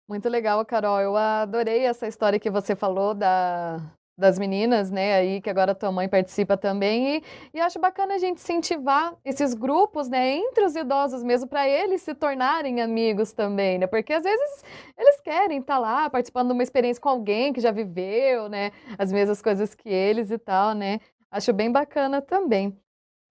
Muito 0.08 0.28
legal, 0.28 0.64
Carol. 0.66 1.00
Eu 1.00 1.16
adorei 1.16 1.84
essa 1.86 2.06
história 2.06 2.38
que 2.38 2.50
você 2.50 2.76
falou 2.76 3.14
da, 3.14 3.80
das 4.18 4.38
meninas, 4.38 4.90
né, 4.90 5.14
aí 5.14 5.40
que 5.40 5.48
agora 5.48 5.74
tua 5.74 5.90
mãe 5.90 6.08
participa 6.08 6.56
também 6.58 7.16
e, 7.16 7.22
e 7.54 7.60
acho 7.60 7.78
bacana 7.80 8.14
a 8.14 8.18
gente 8.18 8.36
incentivar 8.38 9.16
esses 9.24 9.54
grupos, 9.54 10.08
né, 10.08 10.36
entre 10.36 10.64
os 10.64 10.76
idosos 10.76 11.22
mesmo 11.22 11.48
para 11.48 11.66
eles 11.68 12.02
se 12.02 12.14
tornarem 12.14 12.82
amigos 12.82 13.32
também, 13.32 13.78
né, 13.78 13.86
porque 13.86 14.12
às 14.12 14.22
vezes 14.22 14.64
eles 14.98 15.20
querem 15.22 15.60
estar 15.60 15.74
tá 15.74 15.80
lá 15.80 16.10
participando 16.10 16.48
de 16.48 16.52
uma 16.52 16.62
experiência 16.62 17.00
com 17.02 17.08
alguém 17.08 17.52
que 17.52 17.60
já 17.60 17.72
viveu, 17.72 18.48
né, 18.48 18.72
as 18.98 19.10
mesmas 19.10 19.40
coisas 19.40 19.74
que 19.74 19.88
eles 19.88 20.30
e 20.30 20.38
tal, 20.38 20.74
né, 20.74 21.00
acho 21.30 21.52
bem 21.52 21.72
bacana 21.72 22.20
também. 22.20 22.78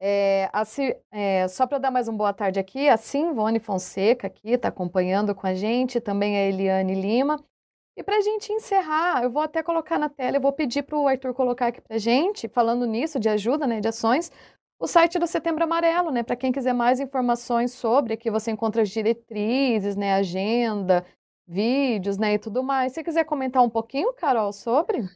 É, 0.06 0.52
é, 1.12 1.48
só 1.48 1.66
para 1.66 1.78
dar 1.78 1.90
mais 1.90 2.10
uma 2.10 2.18
boa 2.18 2.34
tarde 2.34 2.60
aqui, 2.60 2.90
a 2.90 2.98
Simone 2.98 3.58
Fonseca 3.58 4.28
aqui 4.28 4.50
está 4.50 4.68
acompanhando 4.68 5.34
com 5.34 5.48
a 5.48 5.54
gente, 5.54 6.02
também 6.02 6.36
a 6.36 6.42
Eliane 6.42 6.94
Lima. 6.94 7.42
E 7.96 8.04
para 8.04 8.18
a 8.18 8.22
gente 8.22 8.52
encerrar, 8.52 9.24
eu 9.24 9.32
vou 9.32 9.42
até 9.42 9.64
colocar 9.64 9.98
na 9.98 10.10
tela, 10.10 10.36
eu 10.36 10.42
vou 10.42 10.52
pedir 10.52 10.84
para 10.84 10.98
o 10.98 11.08
Arthur 11.08 11.34
colocar 11.34 11.68
aqui 11.68 11.80
para 11.80 11.98
gente, 11.98 12.50
falando 12.50 12.86
nisso, 12.86 13.18
de 13.18 13.30
ajuda, 13.30 13.66
né, 13.66 13.80
de 13.80 13.88
ações, 13.88 14.30
o 14.78 14.88
site 14.88 15.18
do 15.18 15.26
Setembro 15.26 15.64
Amarelo, 15.64 16.12
né, 16.12 16.22
para 16.22 16.36
quem 16.36 16.52
quiser 16.52 16.74
mais 16.74 17.00
informações 17.00 17.72
sobre, 17.72 18.14
aqui 18.16 18.30
você 18.30 18.52
encontra 18.52 18.82
as 18.82 18.90
diretrizes, 18.90 19.96
né, 19.96 20.16
agenda, 20.16 21.06
vídeos, 21.48 22.18
né, 22.18 22.34
e 22.34 22.40
tudo 22.40 22.62
mais. 22.62 22.92
Se 22.92 23.04
quiser 23.06 23.24
comentar 23.24 23.64
um 23.64 23.70
pouquinho, 23.70 24.12
Carol, 24.14 24.52
sobre? 24.52 25.08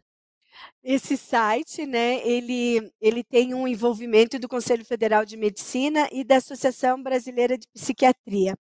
Esse 0.84 1.18
site, 1.18 1.86
né, 1.86 2.26
ele, 2.28 2.92
ele 3.02 3.24
tem 3.24 3.54
um 3.54 3.68
envolvimento 3.68 4.40
do 4.40 4.48
Conselho 4.48 4.86
Federal 4.86 5.26
de 5.26 5.36
Medicina 5.38 6.08
e 6.12 6.24
da 6.24 6.38
Associação 6.38 7.02
Brasileira 7.04 7.58
de 7.58 7.68
Psiquiatria. 7.74 8.56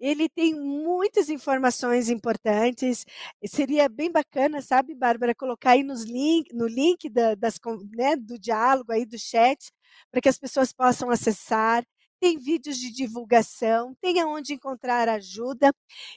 Ele 0.00 0.28
tem 0.28 0.54
muitas 0.54 1.28
informações 1.28 2.08
importantes. 2.10 3.04
Seria 3.46 3.88
bem 3.88 4.10
bacana, 4.10 4.62
sabe, 4.62 4.94
Bárbara, 4.94 5.34
colocar 5.34 5.72
aí 5.72 5.82
nos 5.82 6.04
link, 6.04 6.52
no 6.54 6.66
link 6.66 7.08
da, 7.08 7.34
das, 7.34 7.58
né, 7.92 8.16
do 8.16 8.38
diálogo 8.38 8.92
aí 8.92 9.04
do 9.06 9.18
chat, 9.18 9.70
para 10.10 10.20
que 10.20 10.28
as 10.28 10.38
pessoas 10.38 10.72
possam 10.72 11.10
acessar 11.10 11.84
tem 12.22 12.38
vídeos 12.38 12.78
de 12.78 12.92
divulgação, 12.92 13.96
tem 14.00 14.20
aonde 14.20 14.54
encontrar 14.54 15.08
ajuda. 15.08 15.74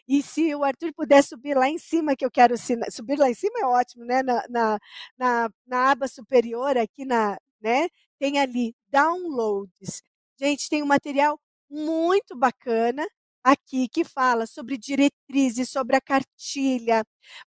E 0.07 0.21
se 0.21 0.53
o 0.53 0.63
Arthur 0.63 0.93
puder 0.93 1.23
subir 1.23 1.57
lá 1.57 1.67
em 1.67 1.79
cima, 1.79 2.15
que 2.15 2.23
eu 2.23 2.29
quero 2.29 2.55
subir 2.91 3.17
lá 3.17 3.27
em 3.27 3.33
cima 3.33 3.59
é 3.59 3.65
ótimo, 3.65 4.05
né? 4.05 4.21
Na, 4.21 4.45
na, 4.47 4.79
na, 5.17 5.49
na 5.65 5.91
aba 5.91 6.07
superior, 6.07 6.77
aqui 6.77 7.05
na, 7.05 7.39
né? 7.59 7.87
Tem 8.19 8.37
ali 8.39 8.75
downloads. 8.89 10.03
Gente, 10.39 10.69
tem 10.69 10.83
um 10.83 10.85
material 10.85 11.39
muito 11.67 12.37
bacana 12.37 13.03
aqui 13.43 13.87
que 13.89 14.03
fala 14.03 14.45
sobre 14.45 14.77
diretrizes, 14.77 15.69
sobre 15.71 15.95
a 15.95 16.01
cartilha, 16.01 17.03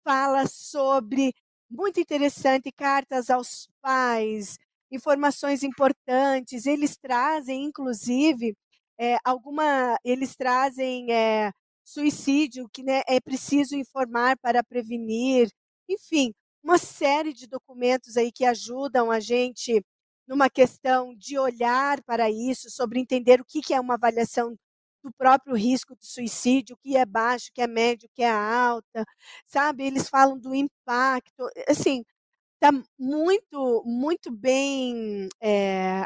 fala 0.04 0.48
sobre 0.48 1.36
muito 1.70 2.00
interessante 2.00 2.72
cartas 2.72 3.30
aos 3.30 3.70
pais, 3.80 4.58
informações 4.92 5.64
importantes. 5.64 6.66
Eles 6.66 6.98
trazem, 6.98 7.66
inclusive, 7.66 8.56
é, 9.00 9.18
alguma, 9.24 9.98
eles 10.04 10.36
trazem 10.36 11.12
é, 11.12 11.52
suicídio 11.84 12.70
que 12.72 12.84
né, 12.84 13.02
é 13.08 13.20
preciso 13.20 13.76
informar 13.76 14.38
para 14.38 14.64
prevenir. 14.64 15.50
Enfim, 15.90 16.34
uma 16.64 16.78
série 16.78 17.34
de 17.34 17.48
documentos 17.48 18.18
aí 18.18 18.32
que 18.32 18.46
ajudam 18.46 19.12
a 19.12 19.20
gente 19.20 19.84
numa 20.28 20.50
questão 20.50 21.16
de 21.16 21.40
olhar 21.40 22.02
para 22.04 22.30
isso, 22.30 22.70
sobre 22.70 23.00
entender 23.00 23.42
o 23.42 23.46
que, 23.46 23.62
que 23.62 23.74
é 23.74 23.80
uma 23.80 23.96
avaliação 23.96 24.56
do 25.04 25.12
próprio 25.18 25.56
risco 25.56 25.96
de 25.96 26.06
suicídio, 26.06 26.76
o 26.76 26.80
que 26.80 26.98
é 26.98 27.06
baixo, 27.06 27.50
o 27.50 27.54
que 27.54 27.62
é 27.62 27.68
médio, 27.68 28.08
o 28.08 28.16
que 28.16 28.22
é 28.22 28.30
alta, 28.30 29.06
sabe? 29.48 29.86
Eles 29.86 30.10
falam 30.10 30.38
do 30.38 30.54
impacto, 30.54 31.50
assim, 31.68 32.04
está 32.62 32.72
muito, 33.00 33.84
muito 33.86 34.32
bem, 34.32 35.30
é, 35.42 36.04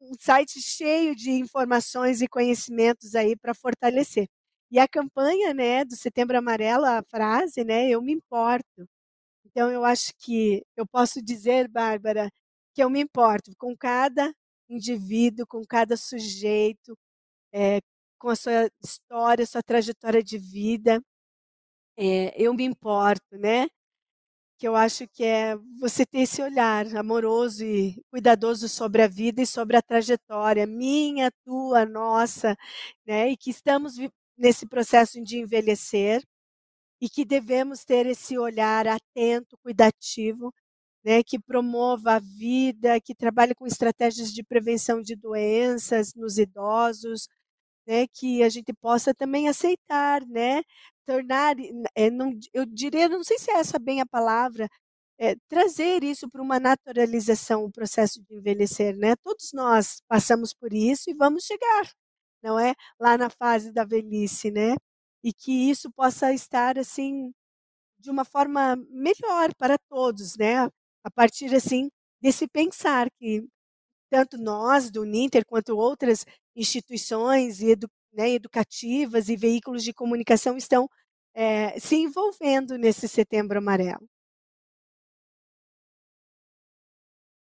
um 0.00 0.14
site 0.18 0.60
cheio 0.60 1.14
de 1.14 1.30
informações 1.30 2.20
e 2.22 2.28
conhecimentos 2.28 3.14
aí 3.14 3.36
para 3.36 3.54
fortalecer. 3.54 4.26
E 4.70 4.78
a 4.78 4.86
campanha, 4.88 5.54
né, 5.54 5.84
do 5.84 5.96
Setembro 5.96 6.36
Amarelo, 6.38 6.84
a 6.84 7.02
frase, 7.10 7.64
né, 7.64 7.88
eu 7.88 8.02
me 8.02 8.12
importo. 8.12 8.86
Então 9.46 9.70
eu 9.72 9.84
acho 9.84 10.12
que 10.18 10.64
eu 10.76 10.86
posso 10.86 11.22
dizer, 11.22 11.68
Bárbara, 11.68 12.30
que 12.74 12.82
eu 12.84 12.90
me 12.90 13.00
importo 13.02 13.52
com 13.58 13.76
cada 13.76 14.32
indivíduo, 14.70 15.46
com 15.48 15.64
cada 15.66 15.96
sujeito, 15.96 16.96
é, 17.54 17.80
com 18.18 18.30
a 18.30 18.36
sua 18.36 18.70
história, 18.84 19.46
sua 19.46 19.62
trajetória 19.62 20.22
de 20.22 20.38
vida. 20.38 21.02
É, 21.96 22.32
eu 22.42 22.54
me 22.54 22.64
importo, 22.64 23.36
né? 23.38 23.68
Que 24.58 24.68
eu 24.68 24.76
acho 24.76 25.06
que 25.08 25.24
é 25.24 25.56
você 25.80 26.04
ter 26.06 26.20
esse 26.20 26.42
olhar 26.42 26.86
amoroso 26.96 27.64
e 27.64 28.02
cuidadoso 28.10 28.68
sobre 28.68 29.02
a 29.02 29.08
vida 29.08 29.42
e 29.42 29.46
sobre 29.46 29.76
a 29.76 29.82
trajetória 29.82 30.66
minha, 30.66 31.30
tua, 31.44 31.86
nossa, 31.86 32.56
né? 33.06 33.30
E 33.30 33.36
que 33.36 33.50
estamos 33.50 33.94
nesse 34.36 34.66
processo 34.66 35.22
de 35.22 35.38
envelhecer 35.38 36.22
e 37.00 37.08
que 37.08 37.24
devemos 37.24 37.84
ter 37.84 38.06
esse 38.06 38.38
olhar 38.38 38.86
atento, 38.88 39.56
cuidativo, 39.62 40.52
né, 41.04 41.22
que 41.22 41.38
promova 41.38 42.14
a 42.16 42.18
vida, 42.20 43.00
que 43.00 43.14
trabalhe 43.14 43.54
com 43.54 43.66
estratégias 43.66 44.32
de 44.32 44.42
prevenção 44.44 45.00
de 45.02 45.16
doenças 45.16 46.14
nos 46.14 46.38
idosos, 46.38 47.28
né, 47.86 48.06
que 48.08 48.42
a 48.42 48.48
gente 48.50 48.72
possa 48.74 49.14
também 49.14 49.48
aceitar, 49.48 50.24
né, 50.26 50.62
tornar, 51.08 51.56
é, 51.94 52.10
não, 52.10 52.38
eu 52.52 52.66
diria, 52.66 53.08
não 53.08 53.24
sei 53.24 53.38
se 53.38 53.50
é 53.50 53.54
essa 53.54 53.78
bem 53.78 54.00
a 54.02 54.06
palavra, 54.06 54.68
é, 55.18 55.34
trazer 55.48 56.04
isso 56.04 56.28
para 56.30 56.42
uma 56.42 56.60
naturalização, 56.60 57.64
o 57.64 57.72
processo 57.72 58.22
de 58.22 58.34
envelhecer, 58.36 58.94
né? 58.96 59.16
Todos 59.16 59.52
nós 59.54 60.02
passamos 60.08 60.52
por 60.54 60.72
isso 60.72 61.10
e 61.10 61.14
vamos 61.14 61.44
chegar, 61.44 61.90
não 62.42 62.58
é? 62.58 62.74
Lá 63.00 63.16
na 63.18 63.30
fase 63.30 63.72
da 63.72 63.84
velhice, 63.84 64.50
né? 64.50 64.74
E 65.24 65.32
que 65.32 65.70
isso 65.70 65.90
possa 65.92 66.32
estar 66.32 66.78
assim 66.78 67.32
de 68.00 68.10
uma 68.10 68.24
forma 68.24 68.76
melhor 68.90 69.54
para 69.56 69.78
todos, 69.90 70.36
né? 70.36 70.66
A 71.04 71.10
partir 71.14 71.54
assim 71.54 71.90
desse 72.22 72.46
pensar 72.48 73.08
que 73.18 73.46
tanto 74.10 74.38
nós 74.38 74.90
do 74.90 75.04
Ninter 75.04 75.44
quanto 75.46 75.76
outras 75.76 76.24
instituições 76.56 77.60
e 77.60 77.72
edu, 77.72 77.88
né, 78.12 78.30
educativas 78.30 79.28
e 79.28 79.36
veículos 79.36 79.84
de 79.84 79.92
comunicação 79.92 80.56
estão 80.56 80.88
é, 81.34 81.78
se 81.78 81.96
envolvendo 81.96 82.76
nesse 82.78 83.08
Setembro 83.08 83.58
Amarelo. 83.58 84.08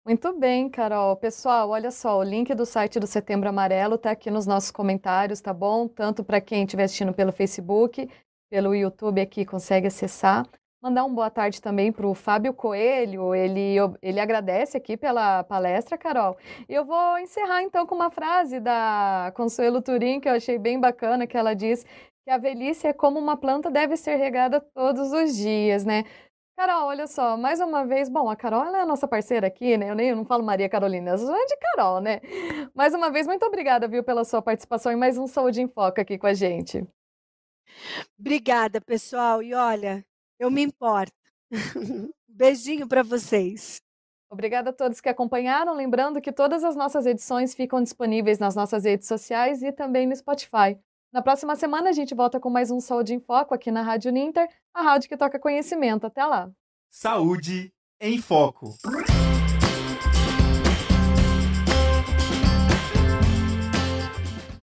Muito 0.05 0.37
bem, 0.37 0.69
Carol. 0.69 1.15
Pessoal, 1.15 1.69
olha 1.69 1.89
só, 1.89 2.17
o 2.19 2.23
link 2.23 2.53
do 2.53 2.65
site 2.65 2.99
do 2.99 3.07
Setembro 3.07 3.47
Amarelo 3.47 3.95
está 3.95 4.11
aqui 4.11 4.29
nos 4.29 4.45
nossos 4.45 4.69
comentários, 4.69 5.39
tá 5.39 5.53
bom? 5.53 5.87
Tanto 5.87 6.25
para 6.25 6.41
quem 6.41 6.63
estiver 6.63 6.83
assistindo 6.83 7.13
pelo 7.13 7.31
Facebook, 7.31 8.09
pelo 8.49 8.75
YouTube 8.75 9.21
aqui 9.21 9.45
consegue 9.45 9.87
acessar. 9.87 10.45
Mandar 10.83 11.05
uma 11.05 11.15
boa 11.15 11.29
tarde 11.29 11.61
também 11.61 11.93
para 11.93 12.05
o 12.05 12.13
Fábio 12.13 12.53
Coelho, 12.53 13.33
ele, 13.33 13.77
ele 14.01 14.19
agradece 14.19 14.75
aqui 14.75 14.97
pela 14.97 15.41
palestra, 15.45 15.97
Carol. 15.97 16.35
E 16.67 16.73
eu 16.73 16.83
vou 16.83 17.17
encerrar 17.19 17.63
então 17.63 17.87
com 17.87 17.95
uma 17.95 18.11
frase 18.11 18.59
da 18.59 19.31
Consuelo 19.33 19.81
Turim, 19.81 20.19
que 20.19 20.27
eu 20.27 20.33
achei 20.33 20.59
bem 20.59 20.77
bacana, 20.77 21.25
que 21.25 21.37
ela 21.37 21.53
diz 21.53 21.85
que 22.25 22.29
a 22.29 22.37
velhice 22.37 22.85
é 22.85 22.91
como 22.91 23.17
uma 23.17 23.37
planta 23.37 23.71
deve 23.71 23.95
ser 23.95 24.17
regada 24.17 24.59
todos 24.59 25.13
os 25.13 25.33
dias, 25.37 25.85
né? 25.85 26.03
Carol, 26.57 26.87
olha 26.87 27.07
só, 27.07 27.37
mais 27.37 27.61
uma 27.61 27.85
vez, 27.85 28.09
bom, 28.09 28.29
a 28.29 28.35
Carol 28.35 28.75
é 28.75 28.81
a 28.81 28.85
nossa 28.85 29.07
parceira 29.07 29.47
aqui, 29.47 29.77
né? 29.77 29.89
Eu 29.89 29.95
nem 29.95 30.09
eu 30.09 30.17
não 30.17 30.25
falo 30.25 30.43
Maria 30.43 30.67
Carolina, 30.67 31.11
eu 31.11 31.17
sou 31.17 31.45
de 31.47 31.57
Carol, 31.59 32.01
né? 32.01 32.19
Mais 32.75 32.93
uma 32.93 33.09
vez, 33.09 33.25
muito 33.25 33.45
obrigada, 33.45 33.87
viu, 33.87 34.03
pela 34.03 34.25
sua 34.25 34.41
participação 34.41 34.91
e 34.91 34.97
mais 34.97 35.17
um 35.17 35.27
Saúde 35.27 35.61
em 35.61 35.67
Foca 35.69 36.01
aqui 36.01 36.17
com 36.17 36.27
a 36.27 36.33
gente. 36.33 36.85
Obrigada, 38.19 38.81
pessoal. 38.81 39.41
E 39.41 39.53
olha, 39.53 40.05
eu 40.43 40.51
me 40.51 40.61
importo. 40.61 41.13
Beijinho 42.27 42.87
para 42.87 43.03
vocês. 43.03 43.81
Obrigada 44.29 44.71
a 44.71 44.73
todos 44.73 44.99
que 44.99 45.09
acompanharam. 45.09 45.75
Lembrando 45.75 46.19
que 46.19 46.31
todas 46.31 46.63
as 46.63 46.75
nossas 46.75 47.05
edições 47.05 47.53
ficam 47.53 47.81
disponíveis 47.81 48.39
nas 48.39 48.55
nossas 48.55 48.83
redes 48.83 49.07
sociais 49.07 49.61
e 49.61 49.71
também 49.71 50.07
no 50.07 50.15
Spotify. 50.15 50.77
Na 51.13 51.21
próxima 51.21 51.55
semana 51.55 51.89
a 51.89 51.93
gente 51.93 52.15
volta 52.15 52.39
com 52.39 52.49
mais 52.49 52.71
um 52.71 52.79
Saúde 52.79 53.13
em 53.13 53.19
Foco 53.19 53.53
aqui 53.53 53.69
na 53.69 53.83
Rádio 53.83 54.11
Ninter, 54.11 54.49
a 54.73 54.81
rádio 54.81 55.07
que 55.07 55.15
toca 55.15 55.39
conhecimento. 55.39 56.07
Até 56.07 56.25
lá. 56.25 56.51
Saúde 56.89 57.71
em 58.01 58.17
Foco. 58.17 58.75